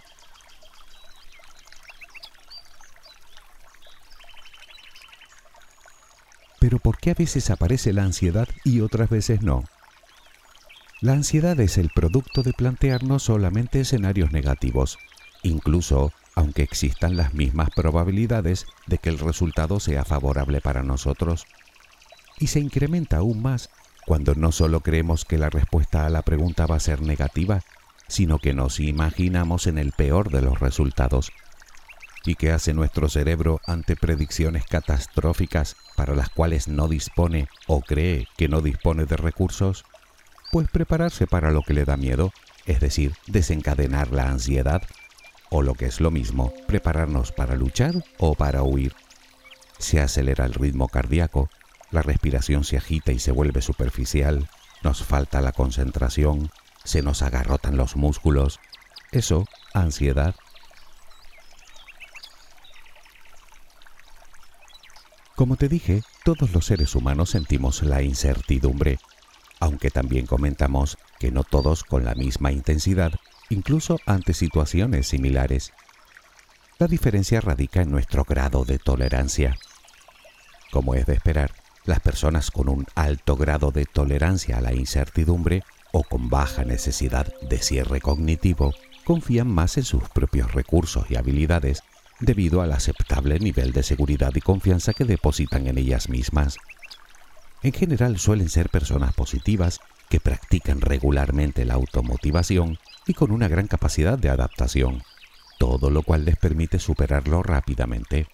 Pero 6.60 6.78
¿por 6.78 6.98
qué 6.98 7.10
a 7.10 7.14
veces 7.14 7.50
aparece 7.50 7.92
la 7.92 8.04
ansiedad 8.04 8.48
y 8.62 8.80
otras 8.80 9.10
veces 9.10 9.42
no? 9.42 9.64
La 11.04 11.12
ansiedad 11.12 11.60
es 11.60 11.76
el 11.76 11.90
producto 11.90 12.42
de 12.42 12.54
plantearnos 12.54 13.24
solamente 13.24 13.78
escenarios 13.78 14.32
negativos, 14.32 14.98
incluso 15.42 16.14
aunque 16.34 16.62
existan 16.62 17.14
las 17.18 17.34
mismas 17.34 17.68
probabilidades 17.76 18.64
de 18.86 18.96
que 18.96 19.10
el 19.10 19.18
resultado 19.18 19.80
sea 19.80 20.06
favorable 20.06 20.62
para 20.62 20.82
nosotros. 20.82 21.44
Y 22.38 22.46
se 22.46 22.60
incrementa 22.60 23.18
aún 23.18 23.42
más 23.42 23.68
cuando 24.06 24.34
no 24.34 24.50
solo 24.50 24.80
creemos 24.80 25.26
que 25.26 25.36
la 25.36 25.50
respuesta 25.50 26.06
a 26.06 26.08
la 26.08 26.22
pregunta 26.22 26.64
va 26.64 26.76
a 26.76 26.80
ser 26.80 27.02
negativa, 27.02 27.60
sino 28.08 28.38
que 28.38 28.54
nos 28.54 28.80
imaginamos 28.80 29.66
en 29.66 29.76
el 29.76 29.92
peor 29.92 30.30
de 30.30 30.40
los 30.40 30.58
resultados. 30.58 31.32
¿Y 32.24 32.36
qué 32.36 32.50
hace 32.50 32.72
nuestro 32.72 33.10
cerebro 33.10 33.60
ante 33.66 33.94
predicciones 33.94 34.64
catastróficas 34.64 35.76
para 35.96 36.14
las 36.14 36.30
cuales 36.30 36.66
no 36.66 36.88
dispone 36.88 37.48
o 37.66 37.82
cree 37.82 38.26
que 38.38 38.48
no 38.48 38.62
dispone 38.62 39.04
de 39.04 39.18
recursos? 39.18 39.84
Pues 40.54 40.68
prepararse 40.68 41.26
para 41.26 41.50
lo 41.50 41.62
que 41.62 41.74
le 41.74 41.84
da 41.84 41.96
miedo, 41.96 42.32
es 42.64 42.78
decir, 42.78 43.16
desencadenar 43.26 44.12
la 44.12 44.28
ansiedad 44.28 44.84
o 45.50 45.62
lo 45.62 45.74
que 45.74 45.86
es 45.86 46.00
lo 46.00 46.12
mismo, 46.12 46.54
prepararnos 46.68 47.32
para 47.32 47.56
luchar 47.56 48.04
o 48.18 48.36
para 48.36 48.62
huir. 48.62 48.94
Se 49.78 50.00
acelera 50.00 50.44
el 50.44 50.54
ritmo 50.54 50.86
cardíaco, 50.86 51.50
la 51.90 52.02
respiración 52.02 52.62
se 52.62 52.76
agita 52.76 53.10
y 53.10 53.18
se 53.18 53.32
vuelve 53.32 53.62
superficial, 53.62 54.48
nos 54.84 55.02
falta 55.02 55.40
la 55.40 55.50
concentración, 55.50 56.52
se 56.84 57.02
nos 57.02 57.22
agarrotan 57.22 57.76
los 57.76 57.96
músculos. 57.96 58.60
Eso, 59.10 59.48
ansiedad. 59.72 60.36
Como 65.34 65.56
te 65.56 65.68
dije, 65.68 66.02
todos 66.22 66.52
los 66.52 66.66
seres 66.66 66.94
humanos 66.94 67.30
sentimos 67.30 67.82
la 67.82 68.02
incertidumbre, 68.02 69.00
aunque 69.64 69.90
también 69.90 70.26
comentamos 70.26 70.98
que 71.18 71.30
no 71.30 71.42
todos 71.42 71.84
con 71.84 72.04
la 72.04 72.14
misma 72.14 72.52
intensidad 72.52 73.12
incluso 73.48 73.98
ante 74.04 74.34
situaciones 74.34 75.08
similares. 75.08 75.72
La 76.78 76.86
diferencia 76.86 77.40
radica 77.40 77.80
en 77.80 77.90
nuestro 77.90 78.24
grado 78.24 78.66
de 78.66 78.78
tolerancia. 78.78 79.56
Como 80.70 80.94
es 80.94 81.06
de 81.06 81.14
esperar, 81.14 81.52
las 81.86 82.00
personas 82.00 82.50
con 82.50 82.68
un 82.68 82.84
alto 82.94 83.36
grado 83.36 83.70
de 83.70 83.86
tolerancia 83.86 84.58
a 84.58 84.60
la 84.60 84.74
incertidumbre 84.74 85.62
o 85.92 86.02
con 86.02 86.28
baja 86.28 86.64
necesidad 86.64 87.32
de 87.40 87.58
cierre 87.58 88.02
cognitivo 88.02 88.74
confían 89.04 89.48
más 89.48 89.78
en 89.78 89.84
sus 89.84 90.06
propios 90.10 90.52
recursos 90.52 91.10
y 91.10 91.16
habilidades 91.16 91.82
debido 92.20 92.60
al 92.60 92.72
aceptable 92.72 93.38
nivel 93.38 93.72
de 93.72 93.82
seguridad 93.82 94.32
y 94.34 94.40
confianza 94.42 94.92
que 94.92 95.04
depositan 95.06 95.68
en 95.68 95.78
ellas 95.78 96.10
mismas. 96.10 96.58
En 97.64 97.72
general 97.72 98.18
suelen 98.18 98.50
ser 98.50 98.68
personas 98.68 99.14
positivas 99.14 99.80
que 100.10 100.20
practican 100.20 100.82
regularmente 100.82 101.64
la 101.64 101.72
automotivación 101.72 102.78
y 103.06 103.14
con 103.14 103.30
una 103.30 103.48
gran 103.48 103.68
capacidad 103.68 104.18
de 104.18 104.28
adaptación, 104.28 105.02
todo 105.58 105.88
lo 105.88 106.02
cual 106.02 106.26
les 106.26 106.36
permite 106.36 106.78
superarlo 106.78 107.42
rápidamente. 107.42 108.26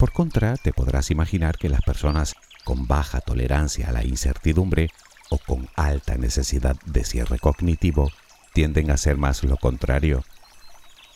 Por 0.00 0.10
contra, 0.10 0.56
te 0.56 0.72
podrás 0.72 1.12
imaginar 1.12 1.58
que 1.58 1.68
las 1.68 1.82
personas 1.82 2.34
con 2.64 2.88
baja 2.88 3.20
tolerancia 3.20 3.90
a 3.90 3.92
la 3.92 4.04
incertidumbre 4.04 4.90
o 5.30 5.38
con 5.38 5.68
alta 5.76 6.16
necesidad 6.16 6.74
de 6.86 7.04
cierre 7.04 7.38
cognitivo 7.38 8.10
tienden 8.52 8.90
a 8.90 8.96
ser 8.96 9.16
más 9.16 9.44
lo 9.44 9.58
contrario. 9.58 10.24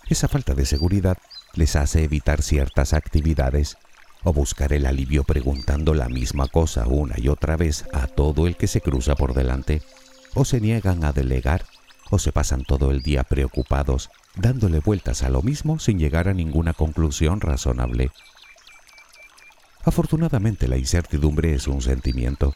Esa 0.09 0.29
falta 0.29 0.55
de 0.55 0.67
seguridad 0.67 1.19
les 1.55 1.75
hace 1.75 2.05
evitar 2.05 2.43
ciertas 2.43 2.93
actividades 2.93 3.77
o 4.25 4.33
buscar 4.33 4.73
el 4.73 4.87
alivio 4.87 5.25
preguntando 5.25 5.95
la 5.95 6.09
misma 6.09 6.49
cosa 6.49 6.87
una 6.87 7.15
y 7.19 7.29
otra 7.29 7.57
vez 7.57 7.85
a 7.93 8.07
todo 8.07 8.47
el 8.47 8.57
que 8.57 8.67
se 8.67 8.81
cruza 8.81 9.15
por 9.15 9.35
delante, 9.35 9.83
o 10.35 10.45
se 10.45 10.61
niegan 10.61 11.05
a 11.05 11.13
delegar 11.13 11.65
o 12.11 12.19
se 12.19 12.33
pasan 12.33 12.65
todo 12.65 12.91
el 12.91 13.03
día 13.03 13.25
preocupados, 13.25 14.11
dándole 14.35 14.81
vueltas 14.81 15.23
a 15.23 15.29
lo 15.29 15.43
mismo 15.43 15.79
sin 15.79 15.99
llegar 15.99 16.29
a 16.29 16.35
ninguna 16.35 16.73
conclusión 16.73 17.41
razonable. 17.41 18.11
Afortunadamente 19.85 20.69
la 20.69 20.77
incertidumbre 20.77 21.55
es 21.55 21.67
un 21.67 21.83
sentimiento, 21.83 22.55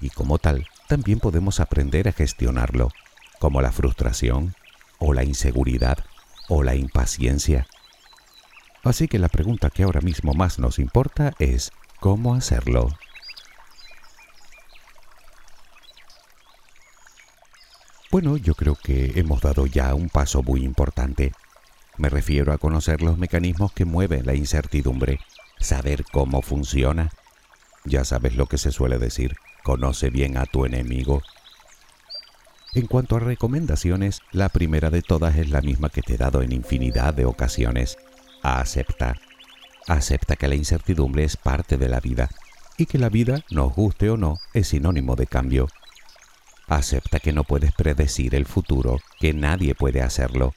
y 0.00 0.10
como 0.10 0.38
tal 0.38 0.66
también 0.88 1.20
podemos 1.20 1.60
aprender 1.60 2.08
a 2.08 2.12
gestionarlo, 2.12 2.90
como 3.38 3.62
la 3.62 3.72
frustración, 3.72 4.54
o 4.98 5.12
la 5.12 5.24
inseguridad, 5.24 5.98
o 6.48 6.62
la 6.62 6.74
impaciencia. 6.74 7.66
Así 8.82 9.08
que 9.08 9.18
la 9.18 9.28
pregunta 9.28 9.70
que 9.70 9.82
ahora 9.82 10.00
mismo 10.00 10.32
más 10.32 10.58
nos 10.58 10.78
importa 10.78 11.34
es 11.38 11.70
¿cómo 12.00 12.34
hacerlo? 12.34 12.88
Bueno, 18.10 18.36
yo 18.36 18.54
creo 18.54 18.74
que 18.74 19.12
hemos 19.16 19.40
dado 19.40 19.66
ya 19.66 19.94
un 19.94 20.08
paso 20.08 20.42
muy 20.42 20.64
importante. 20.64 21.32
Me 21.96 22.08
refiero 22.08 22.52
a 22.52 22.58
conocer 22.58 23.02
los 23.02 23.18
mecanismos 23.18 23.72
que 23.72 23.84
mueven 23.84 24.26
la 24.26 24.34
incertidumbre, 24.34 25.20
saber 25.60 26.04
cómo 26.10 26.42
funciona. 26.42 27.10
Ya 27.84 28.04
sabes 28.04 28.34
lo 28.34 28.46
que 28.46 28.58
se 28.58 28.72
suele 28.72 28.98
decir, 28.98 29.36
conoce 29.62 30.10
bien 30.10 30.38
a 30.38 30.46
tu 30.46 30.64
enemigo. 30.64 31.22
En 32.72 32.86
cuanto 32.86 33.16
a 33.16 33.20
recomendaciones, 33.20 34.22
la 34.32 34.48
primera 34.48 34.90
de 34.90 35.02
todas 35.02 35.36
es 35.36 35.50
la 35.50 35.60
misma 35.60 35.90
que 35.90 36.02
te 36.02 36.14
he 36.14 36.18
dado 36.18 36.42
en 36.42 36.52
infinidad 36.52 37.14
de 37.14 37.26
ocasiones. 37.26 37.96
Acepta. 38.42 39.16
Acepta 39.86 40.36
que 40.36 40.48
la 40.48 40.54
incertidumbre 40.54 41.24
es 41.24 41.36
parte 41.36 41.76
de 41.76 41.88
la 41.88 42.00
vida 42.00 42.30
y 42.78 42.86
que 42.86 42.98
la 42.98 43.10
vida, 43.10 43.44
nos 43.50 43.74
guste 43.74 44.08
o 44.08 44.16
no, 44.16 44.38
es 44.54 44.68
sinónimo 44.68 45.14
de 45.14 45.26
cambio. 45.26 45.68
Acepta 46.66 47.20
que 47.20 47.32
no 47.32 47.44
puedes 47.44 47.72
predecir 47.72 48.34
el 48.34 48.46
futuro, 48.46 48.98
que 49.18 49.34
nadie 49.34 49.74
puede 49.74 50.00
hacerlo. 50.00 50.54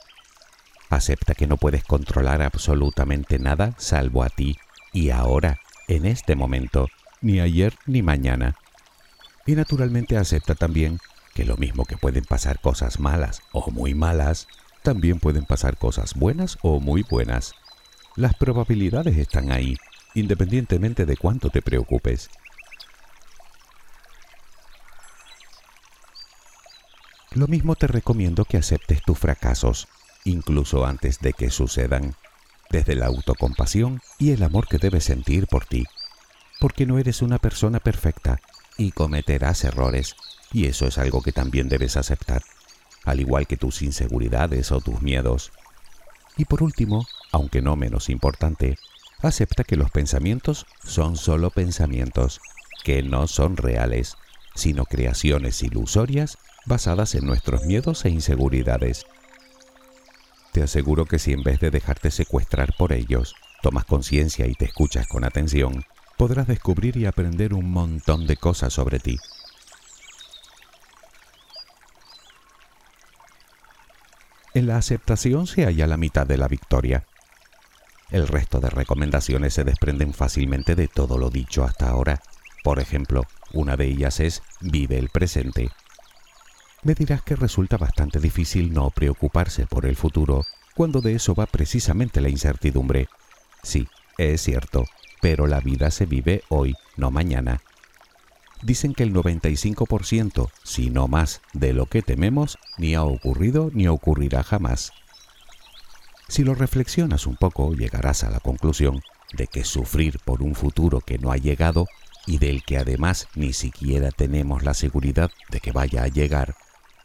Acepta 0.89 1.33
que 1.33 1.47
no 1.47 1.57
puedes 1.57 1.83
controlar 1.83 2.41
absolutamente 2.41 3.39
nada 3.39 3.73
salvo 3.77 4.23
a 4.23 4.29
ti 4.29 4.55
y 4.93 5.09
ahora, 5.09 5.59
en 5.87 6.05
este 6.05 6.35
momento, 6.35 6.87
ni 7.19 7.41
ayer 7.41 7.73
ni 7.85 8.01
mañana. 8.01 8.55
Y 9.45 9.55
naturalmente 9.55 10.15
acepta 10.15 10.55
también 10.55 10.99
que 11.33 11.43
lo 11.43 11.57
mismo 11.57 11.83
que 11.83 11.97
pueden 11.97 12.23
pasar 12.23 12.61
cosas 12.61 12.99
malas 12.99 13.41
o 13.51 13.71
muy 13.71 13.95
malas, 13.95 14.47
también 14.83 15.19
pueden 15.19 15.45
pasar 15.45 15.77
cosas 15.77 16.13
buenas 16.13 16.57
o 16.61 16.79
muy 16.79 17.03
buenas. 17.09 17.55
Las 18.15 18.35
probabilidades 18.35 19.17
están 19.17 19.51
ahí, 19.51 19.75
independientemente 20.13 21.07
de 21.07 21.17
cuánto 21.17 21.49
te 21.49 21.63
preocupes. 21.63 22.29
Lo 27.31 27.47
mismo 27.47 27.75
te 27.75 27.87
recomiendo 27.87 28.45
que 28.45 28.57
aceptes 28.57 29.01
tus 29.01 29.17
fracasos, 29.17 29.87
incluso 30.23 30.85
antes 30.85 31.19
de 31.21 31.33
que 31.33 31.49
sucedan, 31.49 32.15
desde 32.69 32.93
la 32.93 33.07
autocompasión 33.07 33.99
y 34.19 34.29
el 34.31 34.43
amor 34.43 34.67
que 34.67 34.77
debes 34.77 35.05
sentir 35.05 35.47
por 35.47 35.65
ti, 35.65 35.85
porque 36.59 36.85
no 36.85 36.99
eres 36.99 37.23
una 37.23 37.39
persona 37.39 37.79
perfecta 37.79 38.39
y 38.77 38.91
cometerás 38.91 39.63
errores, 39.63 40.15
y 40.51 40.67
eso 40.67 40.85
es 40.85 40.99
algo 40.99 41.23
que 41.23 41.31
también 41.31 41.67
debes 41.67 41.97
aceptar, 41.97 42.43
al 43.05 43.19
igual 43.19 43.47
que 43.47 43.57
tus 43.57 43.81
inseguridades 43.81 44.71
o 44.71 44.81
tus 44.81 45.01
miedos. 45.01 45.51
Y 46.37 46.45
por 46.45 46.61
último, 46.61 47.07
aunque 47.33 47.61
no 47.61 47.75
menos 47.75 48.09
importante, 48.09 48.77
acepta 49.21 49.63
que 49.63 49.75
los 49.75 49.91
pensamientos 49.91 50.65
son 50.85 51.17
solo 51.17 51.49
pensamientos, 51.49 52.39
que 52.83 53.01
no 53.03 53.27
son 53.27 53.57
reales, 53.57 54.15
sino 54.55 54.85
creaciones 54.85 55.61
ilusorias 55.63 56.37
basadas 56.65 57.15
en 57.15 57.25
nuestros 57.25 57.65
miedos 57.65 58.05
e 58.05 58.09
inseguridades. 58.09 59.05
Te 60.51 60.61
aseguro 60.61 61.05
que 61.05 61.17
si 61.17 61.33
en 61.33 61.43
vez 61.43 61.59
de 61.59 61.71
dejarte 61.71 62.11
secuestrar 62.11 62.75
por 62.77 62.93
ellos, 62.93 63.35
tomas 63.63 63.85
conciencia 63.85 64.45
y 64.45 64.53
te 64.53 64.65
escuchas 64.65 65.07
con 65.07 65.23
atención, 65.23 65.83
podrás 66.17 66.45
descubrir 66.47 66.95
y 66.97 67.07
aprender 67.07 67.55
un 67.55 67.71
montón 67.71 68.27
de 68.27 68.37
cosas 68.37 68.71
sobre 68.73 68.99
ti. 68.99 69.17
En 74.53 74.67
la 74.67 74.77
aceptación 74.77 75.47
se 75.47 75.65
halla 75.65 75.87
la 75.87 75.97
mitad 75.97 76.27
de 76.27 76.37
la 76.37 76.47
victoria. 76.47 77.07
El 78.13 78.29
resto 78.29 78.61
de 78.61 78.69
recomendaciones 78.69 79.53
se 79.53 79.65
desprenden 79.65 80.13
fácilmente 80.13 80.75
de 80.75 80.87
todo 80.87 81.17
lo 81.17 81.29
dicho 81.29 81.65
hasta 81.65 81.89
ahora. 81.89 82.21
Por 82.63 82.79
ejemplo, 82.79 83.25
una 83.51 83.75
de 83.75 83.87
ellas 83.87 84.21
es 84.21 84.41
vive 84.61 84.97
el 84.97 85.09
presente 85.09 85.69
me 86.83 86.95
dirás 86.95 87.21
que 87.21 87.37
resulta 87.37 87.77
bastante 87.77 88.19
difícil 88.19 88.73
no 88.73 88.89
preocuparse 88.89 89.65
por 89.65 89.85
el 89.85 89.95
futuro 89.95 90.43
cuando 90.75 90.99
de 90.99 91.15
eso 91.15 91.33
va 91.33 91.45
precisamente 91.45 92.19
la 92.19 92.29
incertidumbre. 92.29 93.07
Sí, 93.61 93.87
es 94.17 94.41
cierto, 94.41 94.83
pero 95.21 95.47
la 95.47 95.61
vida 95.61 95.91
se 95.91 96.05
vive 96.05 96.43
hoy, 96.49 96.75
no 96.97 97.09
mañana. 97.09 97.61
Dicen 98.61 98.93
que 98.93 99.03
el 99.03 99.13
95%, 99.13 100.49
si 100.63 100.89
no 100.89 101.07
más, 101.07 101.41
de 101.53 101.73
lo 101.73 101.85
que 101.85 102.01
tememos 102.01 102.57
ni 102.77 102.95
ha 102.95 103.03
ocurrido 103.03 103.69
ni 103.73 103.87
ocurrirá 103.87 104.43
jamás. 104.43 104.91
Si 106.33 106.43
lo 106.43 106.55
reflexionas 106.55 107.27
un 107.27 107.35
poco, 107.35 107.75
llegarás 107.75 108.23
a 108.23 108.31
la 108.31 108.39
conclusión 108.39 109.03
de 109.33 109.45
que 109.45 109.63
sufrir 109.63 110.17
por 110.17 110.41
un 110.41 110.55
futuro 110.55 110.99
que 110.99 111.19
no 111.19 111.31
ha 111.31 111.37
llegado 111.37 111.85
y 112.25 112.39
del 112.39 112.63
que 112.63 112.79
además 112.79 113.27
ni 113.35 113.53
siquiera 113.53 114.09
tenemos 114.09 114.63
la 114.63 114.73
seguridad 114.73 115.29
de 115.51 115.59
que 115.59 115.71
vaya 115.71 116.01
a 116.01 116.07
llegar, 116.07 116.55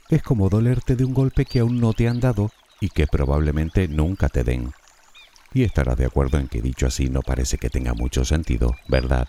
es 0.08 0.22
como 0.22 0.48
dolerte 0.48 0.96
de 0.96 1.04
un 1.04 1.12
golpe 1.12 1.44
que 1.44 1.58
aún 1.58 1.78
no 1.78 1.92
te 1.92 2.08
han 2.08 2.20
dado 2.20 2.52
y 2.80 2.88
que 2.88 3.06
probablemente 3.06 3.86
nunca 3.86 4.30
te 4.30 4.44
den. 4.44 4.72
Y 5.52 5.64
estarás 5.64 5.98
de 5.98 6.06
acuerdo 6.06 6.38
en 6.38 6.48
que 6.48 6.62
dicho 6.62 6.86
así 6.86 7.10
no 7.10 7.20
parece 7.20 7.58
que 7.58 7.68
tenga 7.68 7.92
mucho 7.92 8.24
sentido, 8.24 8.78
¿verdad? 8.88 9.28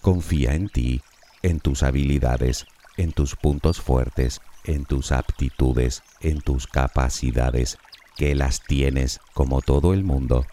Confía 0.00 0.54
en 0.54 0.70
ti, 0.70 1.02
en 1.42 1.60
tus 1.60 1.82
habilidades, 1.82 2.64
en 2.96 3.12
tus 3.12 3.36
puntos 3.36 3.80
fuertes, 3.80 4.40
en 4.64 4.84
tus 4.84 5.12
aptitudes, 5.12 6.02
en 6.20 6.40
tus 6.40 6.66
capacidades, 6.66 7.78
que 8.16 8.34
las 8.34 8.62
tienes 8.62 9.20
como 9.34 9.60
todo 9.60 9.94
el 9.94 10.04
mundo. 10.04 10.46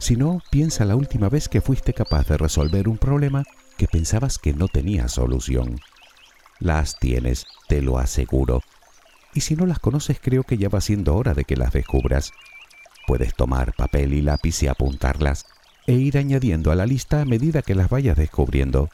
Si 0.00 0.16
no, 0.16 0.42
piensa 0.50 0.84
la 0.84 0.96
última 0.96 1.28
vez 1.28 1.48
que 1.48 1.60
fuiste 1.60 1.94
capaz 1.94 2.26
de 2.26 2.36
resolver 2.36 2.88
un 2.88 2.98
problema 2.98 3.44
que 3.76 3.86
pensabas 3.86 4.38
que 4.38 4.52
no 4.52 4.68
tenía 4.68 5.08
solución. 5.08 5.80
Las 6.58 6.98
tienes, 6.98 7.46
te 7.68 7.80
lo 7.82 7.98
aseguro. 7.98 8.62
Y 9.34 9.40
si 9.40 9.56
no 9.56 9.66
las 9.66 9.78
conoces, 9.78 10.18
creo 10.20 10.44
que 10.44 10.58
ya 10.58 10.68
va 10.68 10.80
siendo 10.80 11.16
hora 11.16 11.34
de 11.34 11.44
que 11.44 11.56
las 11.56 11.72
descubras. 11.72 12.32
Puedes 13.06 13.34
tomar 13.34 13.74
papel 13.74 14.14
y 14.14 14.22
lápiz 14.22 14.62
y 14.62 14.68
apuntarlas, 14.68 15.46
e 15.86 15.92
ir 15.92 16.16
añadiendo 16.16 16.70
a 16.70 16.74
la 16.74 16.86
lista 16.86 17.20
a 17.20 17.24
medida 17.24 17.62
que 17.62 17.74
las 17.74 17.90
vayas 17.90 18.16
descubriendo. 18.16 18.88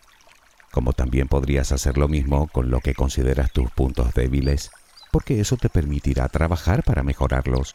Como 0.71 0.93
también 0.93 1.29
podrías 1.29 1.73
hacer 1.73 1.99
lo 1.99 2.09
mismo 2.09 2.49
con 2.49 2.71
lo 2.71 2.81
que 2.81 2.95
consideras 2.95 3.53
tus 3.53 3.71
puntos 3.71 4.15
débiles, 4.15 4.71
porque 5.11 5.41
eso 5.41 5.57
te 5.57 5.69
permitirá 5.69 6.29
trabajar 6.29 6.83
para 6.85 7.03
mejorarlos. 7.03 7.75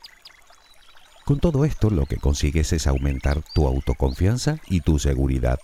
Con 1.25 1.39
todo 1.39 1.65
esto 1.65 1.89
lo 1.89 2.05
que 2.05 2.17
consigues 2.17 2.71
es 2.73 2.88
aumentar 2.88 3.41
tu 3.53 3.67
autoconfianza 3.67 4.58
y 4.67 4.81
tu 4.81 4.99
seguridad 4.99 5.60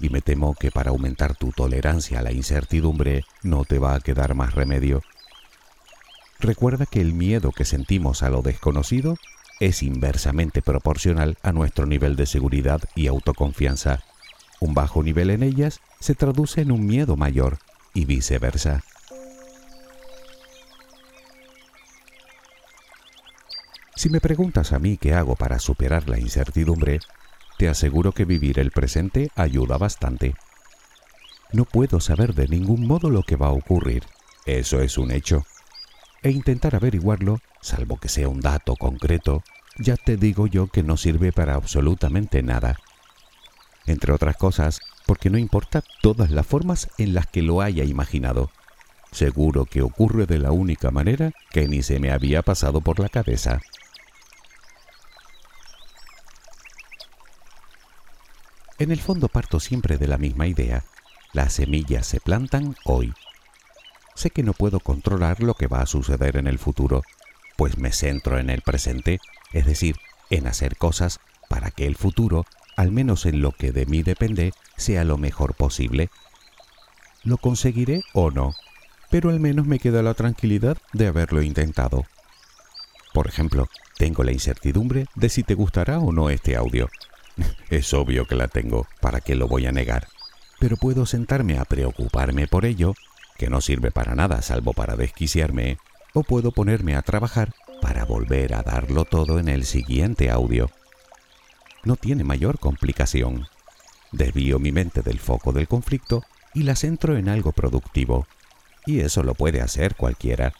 y 0.00 0.08
me 0.08 0.20
temo 0.20 0.54
que 0.54 0.70
para 0.70 0.90
aumentar 0.90 1.36
tu 1.36 1.52
tolerancia 1.52 2.18
a 2.18 2.22
la 2.22 2.32
incertidumbre 2.32 3.24
no 3.42 3.64
te 3.64 3.78
va 3.78 3.94
a 3.94 4.00
quedar 4.00 4.34
más 4.34 4.54
remedio. 4.54 5.02
Recuerda 6.40 6.86
que 6.86 7.00
el 7.00 7.14
miedo 7.14 7.52
que 7.52 7.64
sentimos 7.64 8.22
a 8.22 8.28
lo 8.28 8.42
desconocido 8.42 9.16
es 9.60 9.82
inversamente 9.82 10.62
proporcional 10.62 11.38
a 11.42 11.52
nuestro 11.52 11.86
nivel 11.86 12.16
de 12.16 12.26
seguridad 12.26 12.82
y 12.94 13.06
autoconfianza. 13.06 14.02
Un 14.64 14.72
bajo 14.72 15.02
nivel 15.02 15.28
en 15.28 15.42
ellas 15.42 15.82
se 16.00 16.14
traduce 16.14 16.62
en 16.62 16.72
un 16.72 16.86
miedo 16.86 17.16
mayor 17.16 17.58
y 17.92 18.06
viceversa. 18.06 18.82
Si 23.94 24.08
me 24.08 24.22
preguntas 24.22 24.72
a 24.72 24.78
mí 24.78 24.96
qué 24.96 25.12
hago 25.12 25.36
para 25.36 25.58
superar 25.58 26.08
la 26.08 26.18
incertidumbre, 26.18 27.00
te 27.58 27.68
aseguro 27.68 28.12
que 28.12 28.24
vivir 28.24 28.58
el 28.58 28.70
presente 28.70 29.30
ayuda 29.36 29.76
bastante. 29.76 30.34
No 31.52 31.66
puedo 31.66 32.00
saber 32.00 32.34
de 32.34 32.48
ningún 32.48 32.86
modo 32.86 33.10
lo 33.10 33.22
que 33.22 33.36
va 33.36 33.48
a 33.48 33.52
ocurrir, 33.52 34.04
eso 34.46 34.80
es 34.80 34.96
un 34.96 35.10
hecho. 35.10 35.44
E 36.22 36.30
intentar 36.30 36.74
averiguarlo, 36.74 37.38
salvo 37.60 37.98
que 37.98 38.08
sea 38.08 38.30
un 38.30 38.40
dato 38.40 38.76
concreto, 38.76 39.44
ya 39.76 39.98
te 39.98 40.16
digo 40.16 40.46
yo 40.46 40.68
que 40.68 40.82
no 40.82 40.96
sirve 40.96 41.32
para 41.32 41.54
absolutamente 41.54 42.42
nada. 42.42 42.78
Entre 43.86 44.12
otras 44.12 44.36
cosas, 44.36 44.80
porque 45.06 45.30
no 45.30 45.38
importa 45.38 45.82
todas 46.00 46.30
las 46.30 46.46
formas 46.46 46.88
en 46.98 47.14
las 47.14 47.26
que 47.26 47.42
lo 47.42 47.60
haya 47.60 47.84
imaginado. 47.84 48.50
Seguro 49.12 49.64
que 49.66 49.82
ocurre 49.82 50.26
de 50.26 50.38
la 50.38 50.50
única 50.50 50.90
manera 50.90 51.32
que 51.50 51.68
ni 51.68 51.82
se 51.82 52.00
me 52.00 52.10
había 52.10 52.42
pasado 52.42 52.80
por 52.80 52.98
la 52.98 53.08
cabeza. 53.08 53.60
En 58.78 58.90
el 58.90 59.00
fondo 59.00 59.28
parto 59.28 59.60
siempre 59.60 59.98
de 59.98 60.08
la 60.08 60.18
misma 60.18 60.48
idea. 60.48 60.84
Las 61.32 61.54
semillas 61.54 62.06
se 62.06 62.20
plantan 62.20 62.74
hoy. 62.84 63.12
Sé 64.16 64.30
que 64.30 64.42
no 64.42 64.52
puedo 64.52 64.80
controlar 64.80 65.42
lo 65.42 65.54
que 65.54 65.68
va 65.68 65.80
a 65.80 65.86
suceder 65.86 66.36
en 66.36 66.46
el 66.46 66.58
futuro, 66.58 67.02
pues 67.56 67.78
me 67.78 67.92
centro 67.92 68.38
en 68.38 68.50
el 68.50 68.62
presente, 68.62 69.20
es 69.52 69.66
decir, 69.66 69.96
en 70.30 70.46
hacer 70.46 70.76
cosas 70.76 71.20
para 71.48 71.70
que 71.70 71.86
el 71.86 71.96
futuro, 71.96 72.46
al 72.76 72.90
menos 72.90 73.26
en 73.26 73.40
lo 73.40 73.52
que 73.52 73.72
de 73.72 73.86
mí 73.86 74.02
depende, 74.02 74.52
sea 74.76 75.04
lo 75.04 75.18
mejor 75.18 75.54
posible. 75.54 76.10
¿Lo 77.22 77.38
conseguiré 77.38 78.02
o 78.12 78.30
no? 78.30 78.54
Pero 79.10 79.30
al 79.30 79.40
menos 79.40 79.66
me 79.66 79.78
queda 79.78 80.02
la 80.02 80.14
tranquilidad 80.14 80.78
de 80.92 81.06
haberlo 81.06 81.42
intentado. 81.42 82.04
Por 83.12 83.28
ejemplo, 83.28 83.68
tengo 83.96 84.24
la 84.24 84.32
incertidumbre 84.32 85.06
de 85.14 85.28
si 85.28 85.42
te 85.42 85.54
gustará 85.54 86.00
o 86.00 86.12
no 86.12 86.30
este 86.30 86.56
audio, 86.56 86.88
es 87.70 87.92
obvio 87.94 88.26
que 88.26 88.34
la 88.34 88.48
tengo, 88.48 88.86
¿para 89.00 89.20
qué 89.20 89.34
lo 89.34 89.48
voy 89.48 89.66
a 89.66 89.72
negar? 89.72 90.08
Pero 90.58 90.76
puedo 90.76 91.06
sentarme 91.06 91.58
a 91.58 91.64
preocuparme 91.64 92.46
por 92.46 92.64
ello, 92.64 92.94
que 93.36 93.50
no 93.50 93.60
sirve 93.60 93.90
para 93.90 94.14
nada 94.14 94.42
salvo 94.42 94.72
para 94.72 94.96
desquiciarme, 94.96 95.78
o 96.12 96.22
puedo 96.22 96.52
ponerme 96.52 96.94
a 96.94 97.02
trabajar 97.02 97.52
para 97.80 98.04
volver 98.04 98.54
a 98.54 98.62
darlo 98.62 99.04
todo 99.04 99.38
en 99.38 99.48
el 99.48 99.64
siguiente 99.64 100.30
audio. 100.30 100.70
No 101.84 101.96
tiene 101.96 102.24
mayor 102.24 102.58
complicación. 102.58 103.46
Desvío 104.10 104.58
mi 104.58 104.72
mente 104.72 105.02
del 105.02 105.18
foco 105.18 105.52
del 105.52 105.68
conflicto 105.68 106.22
y 106.54 106.62
la 106.62 106.76
centro 106.76 107.16
en 107.16 107.28
algo 107.28 107.52
productivo. 107.52 108.26
Y 108.86 109.00
eso 109.00 109.22
lo 109.22 109.34
puede 109.34 109.60
hacer 109.60 109.94
cualquiera. 109.94 110.54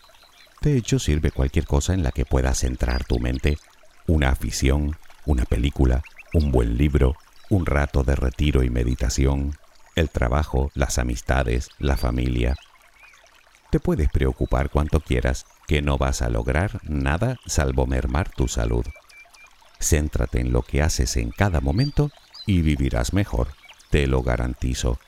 De 0.61 0.77
hecho, 0.77 0.99
sirve 0.99 1.31
cualquier 1.31 1.67
cosa 1.67 1.95
en 1.95 2.03
la 2.03 2.11
que 2.11 2.25
puedas 2.25 2.59
centrar 2.59 3.05
tu 3.05 3.19
mente. 3.21 3.59
Una 4.07 4.31
afición, 4.31 4.97
una 5.25 5.45
película, 5.45 6.03
un 6.33 6.53
buen 6.53 6.77
libro, 6.77 7.17
un 7.49 7.67
rato 7.67 8.03
de 8.03 8.17
retiro 8.17 8.63
y 8.63 8.71
meditación, 8.71 9.57
el 9.95 10.11
trabajo, 10.11 10.71
las 10.75 10.99
amistades, 10.99 11.71
la 11.79 11.97
familia. 11.97 12.57
Te 13.71 13.81
puedes 13.81 14.09
preocupar 14.09 14.71
cuanto 14.71 15.01
quieras, 15.01 15.47
que 15.67 15.83
no 15.83 15.97
vas 15.97 16.23
a 16.23 16.29
lograr 16.29 16.81
nada 16.85 17.39
salvo 17.47 17.87
mermar 17.87 18.31
tu 18.31 18.49
salud. 18.49 18.85
Céntrate 19.85 20.41
en 20.41 20.53
lo 20.53 20.63
que 20.63 20.83
haces 20.83 21.17
en 21.17 21.31
cada 21.31 21.61
momento 21.61 22.11
y 22.47 22.63
vivirás 22.63 23.13
mejor, 23.13 23.49
te 23.91 24.07
lo 24.07 24.23
garantizo. 24.23 24.99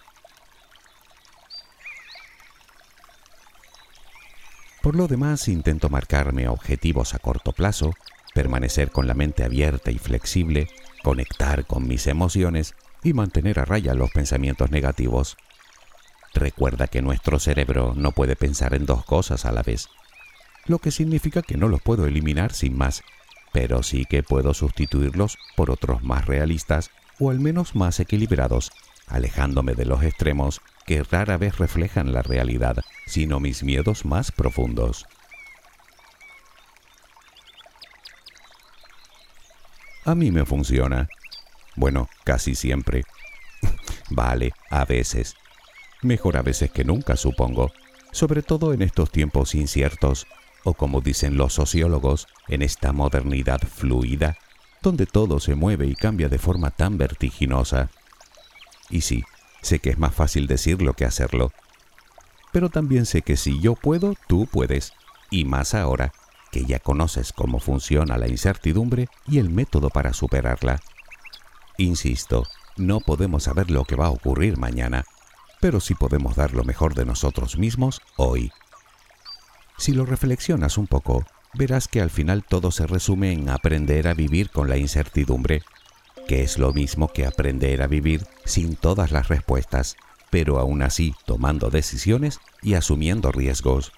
Por 4.82 4.94
lo 4.94 5.08
demás, 5.08 5.48
intento 5.48 5.88
marcarme 5.88 6.46
objetivos 6.46 7.14
a 7.14 7.18
corto 7.18 7.52
plazo, 7.52 7.94
permanecer 8.34 8.92
con 8.92 9.08
la 9.08 9.14
mente 9.14 9.42
abierta 9.42 9.90
y 9.90 9.98
flexible, 9.98 10.68
conectar 11.02 11.66
con 11.66 11.88
mis 11.88 12.06
emociones 12.06 12.74
y 13.02 13.12
mantener 13.12 13.58
a 13.58 13.64
raya 13.64 13.94
los 13.94 14.10
pensamientos 14.12 14.70
negativos. 14.70 15.36
Recuerda 16.34 16.86
que 16.86 17.02
nuestro 17.02 17.38
cerebro 17.40 17.94
no 17.96 18.12
puede 18.12 18.36
pensar 18.36 18.74
en 18.74 18.86
dos 18.86 19.04
cosas 19.04 19.44
a 19.44 19.52
la 19.52 19.62
vez, 19.62 19.88
lo 20.66 20.78
que 20.78 20.90
significa 20.90 21.42
que 21.42 21.56
no 21.56 21.68
los 21.68 21.80
puedo 21.80 22.06
eliminar 22.06 22.52
sin 22.52 22.76
más, 22.76 23.02
pero 23.56 23.82
sí 23.82 24.04
que 24.04 24.22
puedo 24.22 24.52
sustituirlos 24.52 25.38
por 25.56 25.70
otros 25.70 26.02
más 26.02 26.26
realistas 26.26 26.90
o 27.18 27.30
al 27.30 27.40
menos 27.40 27.74
más 27.74 28.00
equilibrados, 28.00 28.70
alejándome 29.06 29.72
de 29.72 29.86
los 29.86 30.02
extremos 30.02 30.60
que 30.84 31.02
rara 31.02 31.38
vez 31.38 31.56
reflejan 31.56 32.12
la 32.12 32.20
realidad, 32.20 32.84
sino 33.06 33.40
mis 33.40 33.62
miedos 33.62 34.04
más 34.04 34.30
profundos. 34.30 35.06
A 40.04 40.14
mí 40.14 40.30
me 40.30 40.44
funciona. 40.44 41.08
Bueno, 41.76 42.10
casi 42.24 42.54
siempre. 42.54 43.04
vale, 44.10 44.52
a 44.68 44.84
veces. 44.84 45.34
Mejor 46.02 46.36
a 46.36 46.42
veces 46.42 46.70
que 46.70 46.84
nunca, 46.84 47.16
supongo, 47.16 47.72
sobre 48.12 48.42
todo 48.42 48.74
en 48.74 48.82
estos 48.82 49.10
tiempos 49.10 49.54
inciertos, 49.54 50.26
o 50.66 50.74
como 50.74 51.00
dicen 51.00 51.36
los 51.36 51.54
sociólogos, 51.54 52.26
en 52.48 52.60
esta 52.60 52.92
modernidad 52.92 53.60
fluida, 53.60 54.36
donde 54.82 55.06
todo 55.06 55.38
se 55.38 55.54
mueve 55.54 55.86
y 55.86 55.94
cambia 55.94 56.28
de 56.28 56.40
forma 56.40 56.72
tan 56.72 56.98
vertiginosa. 56.98 57.88
Y 58.90 59.02
sí, 59.02 59.22
sé 59.62 59.78
que 59.78 59.90
es 59.90 59.98
más 59.98 60.12
fácil 60.12 60.48
decirlo 60.48 60.94
que 60.94 61.04
hacerlo, 61.04 61.52
pero 62.50 62.68
también 62.68 63.06
sé 63.06 63.22
que 63.22 63.36
si 63.36 63.60
yo 63.60 63.76
puedo, 63.76 64.14
tú 64.26 64.48
puedes, 64.50 64.92
y 65.30 65.44
más 65.44 65.72
ahora 65.72 66.12
que 66.50 66.64
ya 66.64 66.80
conoces 66.80 67.32
cómo 67.32 67.60
funciona 67.60 68.18
la 68.18 68.26
incertidumbre 68.26 69.06
y 69.28 69.38
el 69.38 69.50
método 69.50 69.88
para 69.90 70.14
superarla. 70.14 70.80
Insisto, 71.78 72.44
no 72.76 72.98
podemos 72.98 73.44
saber 73.44 73.70
lo 73.70 73.84
que 73.84 73.94
va 73.94 74.06
a 74.06 74.10
ocurrir 74.10 74.56
mañana, 74.58 75.04
pero 75.60 75.78
sí 75.78 75.94
podemos 75.94 76.34
dar 76.34 76.54
lo 76.54 76.64
mejor 76.64 76.94
de 76.94 77.04
nosotros 77.04 77.56
mismos 77.56 78.02
hoy. 78.16 78.50
Si 79.78 79.92
lo 79.92 80.06
reflexionas 80.06 80.78
un 80.78 80.86
poco, 80.86 81.24
verás 81.54 81.88
que 81.88 82.00
al 82.00 82.10
final 82.10 82.44
todo 82.44 82.70
se 82.70 82.86
resume 82.86 83.32
en 83.32 83.48
aprender 83.50 84.08
a 84.08 84.14
vivir 84.14 84.50
con 84.50 84.68
la 84.68 84.78
incertidumbre, 84.78 85.62
que 86.26 86.42
es 86.42 86.58
lo 86.58 86.72
mismo 86.72 87.08
que 87.08 87.26
aprender 87.26 87.82
a 87.82 87.86
vivir 87.86 88.26
sin 88.44 88.76
todas 88.76 89.12
las 89.12 89.28
respuestas, 89.28 89.96
pero 90.30 90.58
aún 90.58 90.82
así 90.82 91.14
tomando 91.24 91.70
decisiones 91.70 92.40
y 92.62 92.74
asumiendo 92.74 93.32
riesgos. 93.32 93.92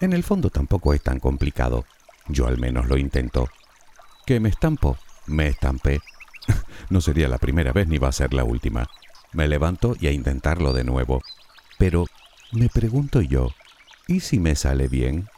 En 0.00 0.12
el 0.12 0.22
fondo 0.22 0.50
tampoco 0.50 0.94
es 0.94 1.02
tan 1.02 1.20
complicado, 1.20 1.84
yo 2.28 2.46
al 2.46 2.58
menos 2.58 2.86
lo 2.86 2.96
intento. 2.96 3.48
¿Que 4.24 4.40
me 4.40 4.48
estampo? 4.48 4.98
Me 5.26 5.48
estampé. 5.48 6.00
no 6.90 7.00
sería 7.00 7.28
la 7.28 7.38
primera 7.38 7.72
vez 7.72 7.88
ni 7.88 7.98
va 7.98 8.08
a 8.08 8.12
ser 8.12 8.34
la 8.34 8.44
última. 8.44 8.88
Me 9.32 9.48
levanto 9.48 9.94
y 10.00 10.06
a 10.06 10.12
intentarlo 10.12 10.72
de 10.72 10.84
nuevo. 10.84 11.22
Pero 11.78 12.06
me 12.52 12.68
pregunto 12.68 13.20
yo, 13.20 13.50
¿y 14.06 14.20
si 14.20 14.38
me 14.38 14.54
sale 14.54 14.88
bien? 14.88 15.28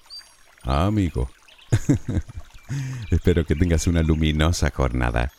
Ah, 0.62 0.86
amigo. 0.86 1.30
Espero 3.10 3.44
que 3.44 3.54
tengas 3.54 3.86
una 3.86 4.02
luminosa 4.02 4.70
jornada. 4.70 5.32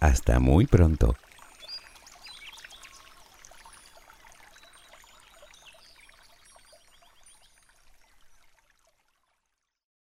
Hasta 0.00 0.38
muy 0.40 0.66
pronto. 0.66 1.16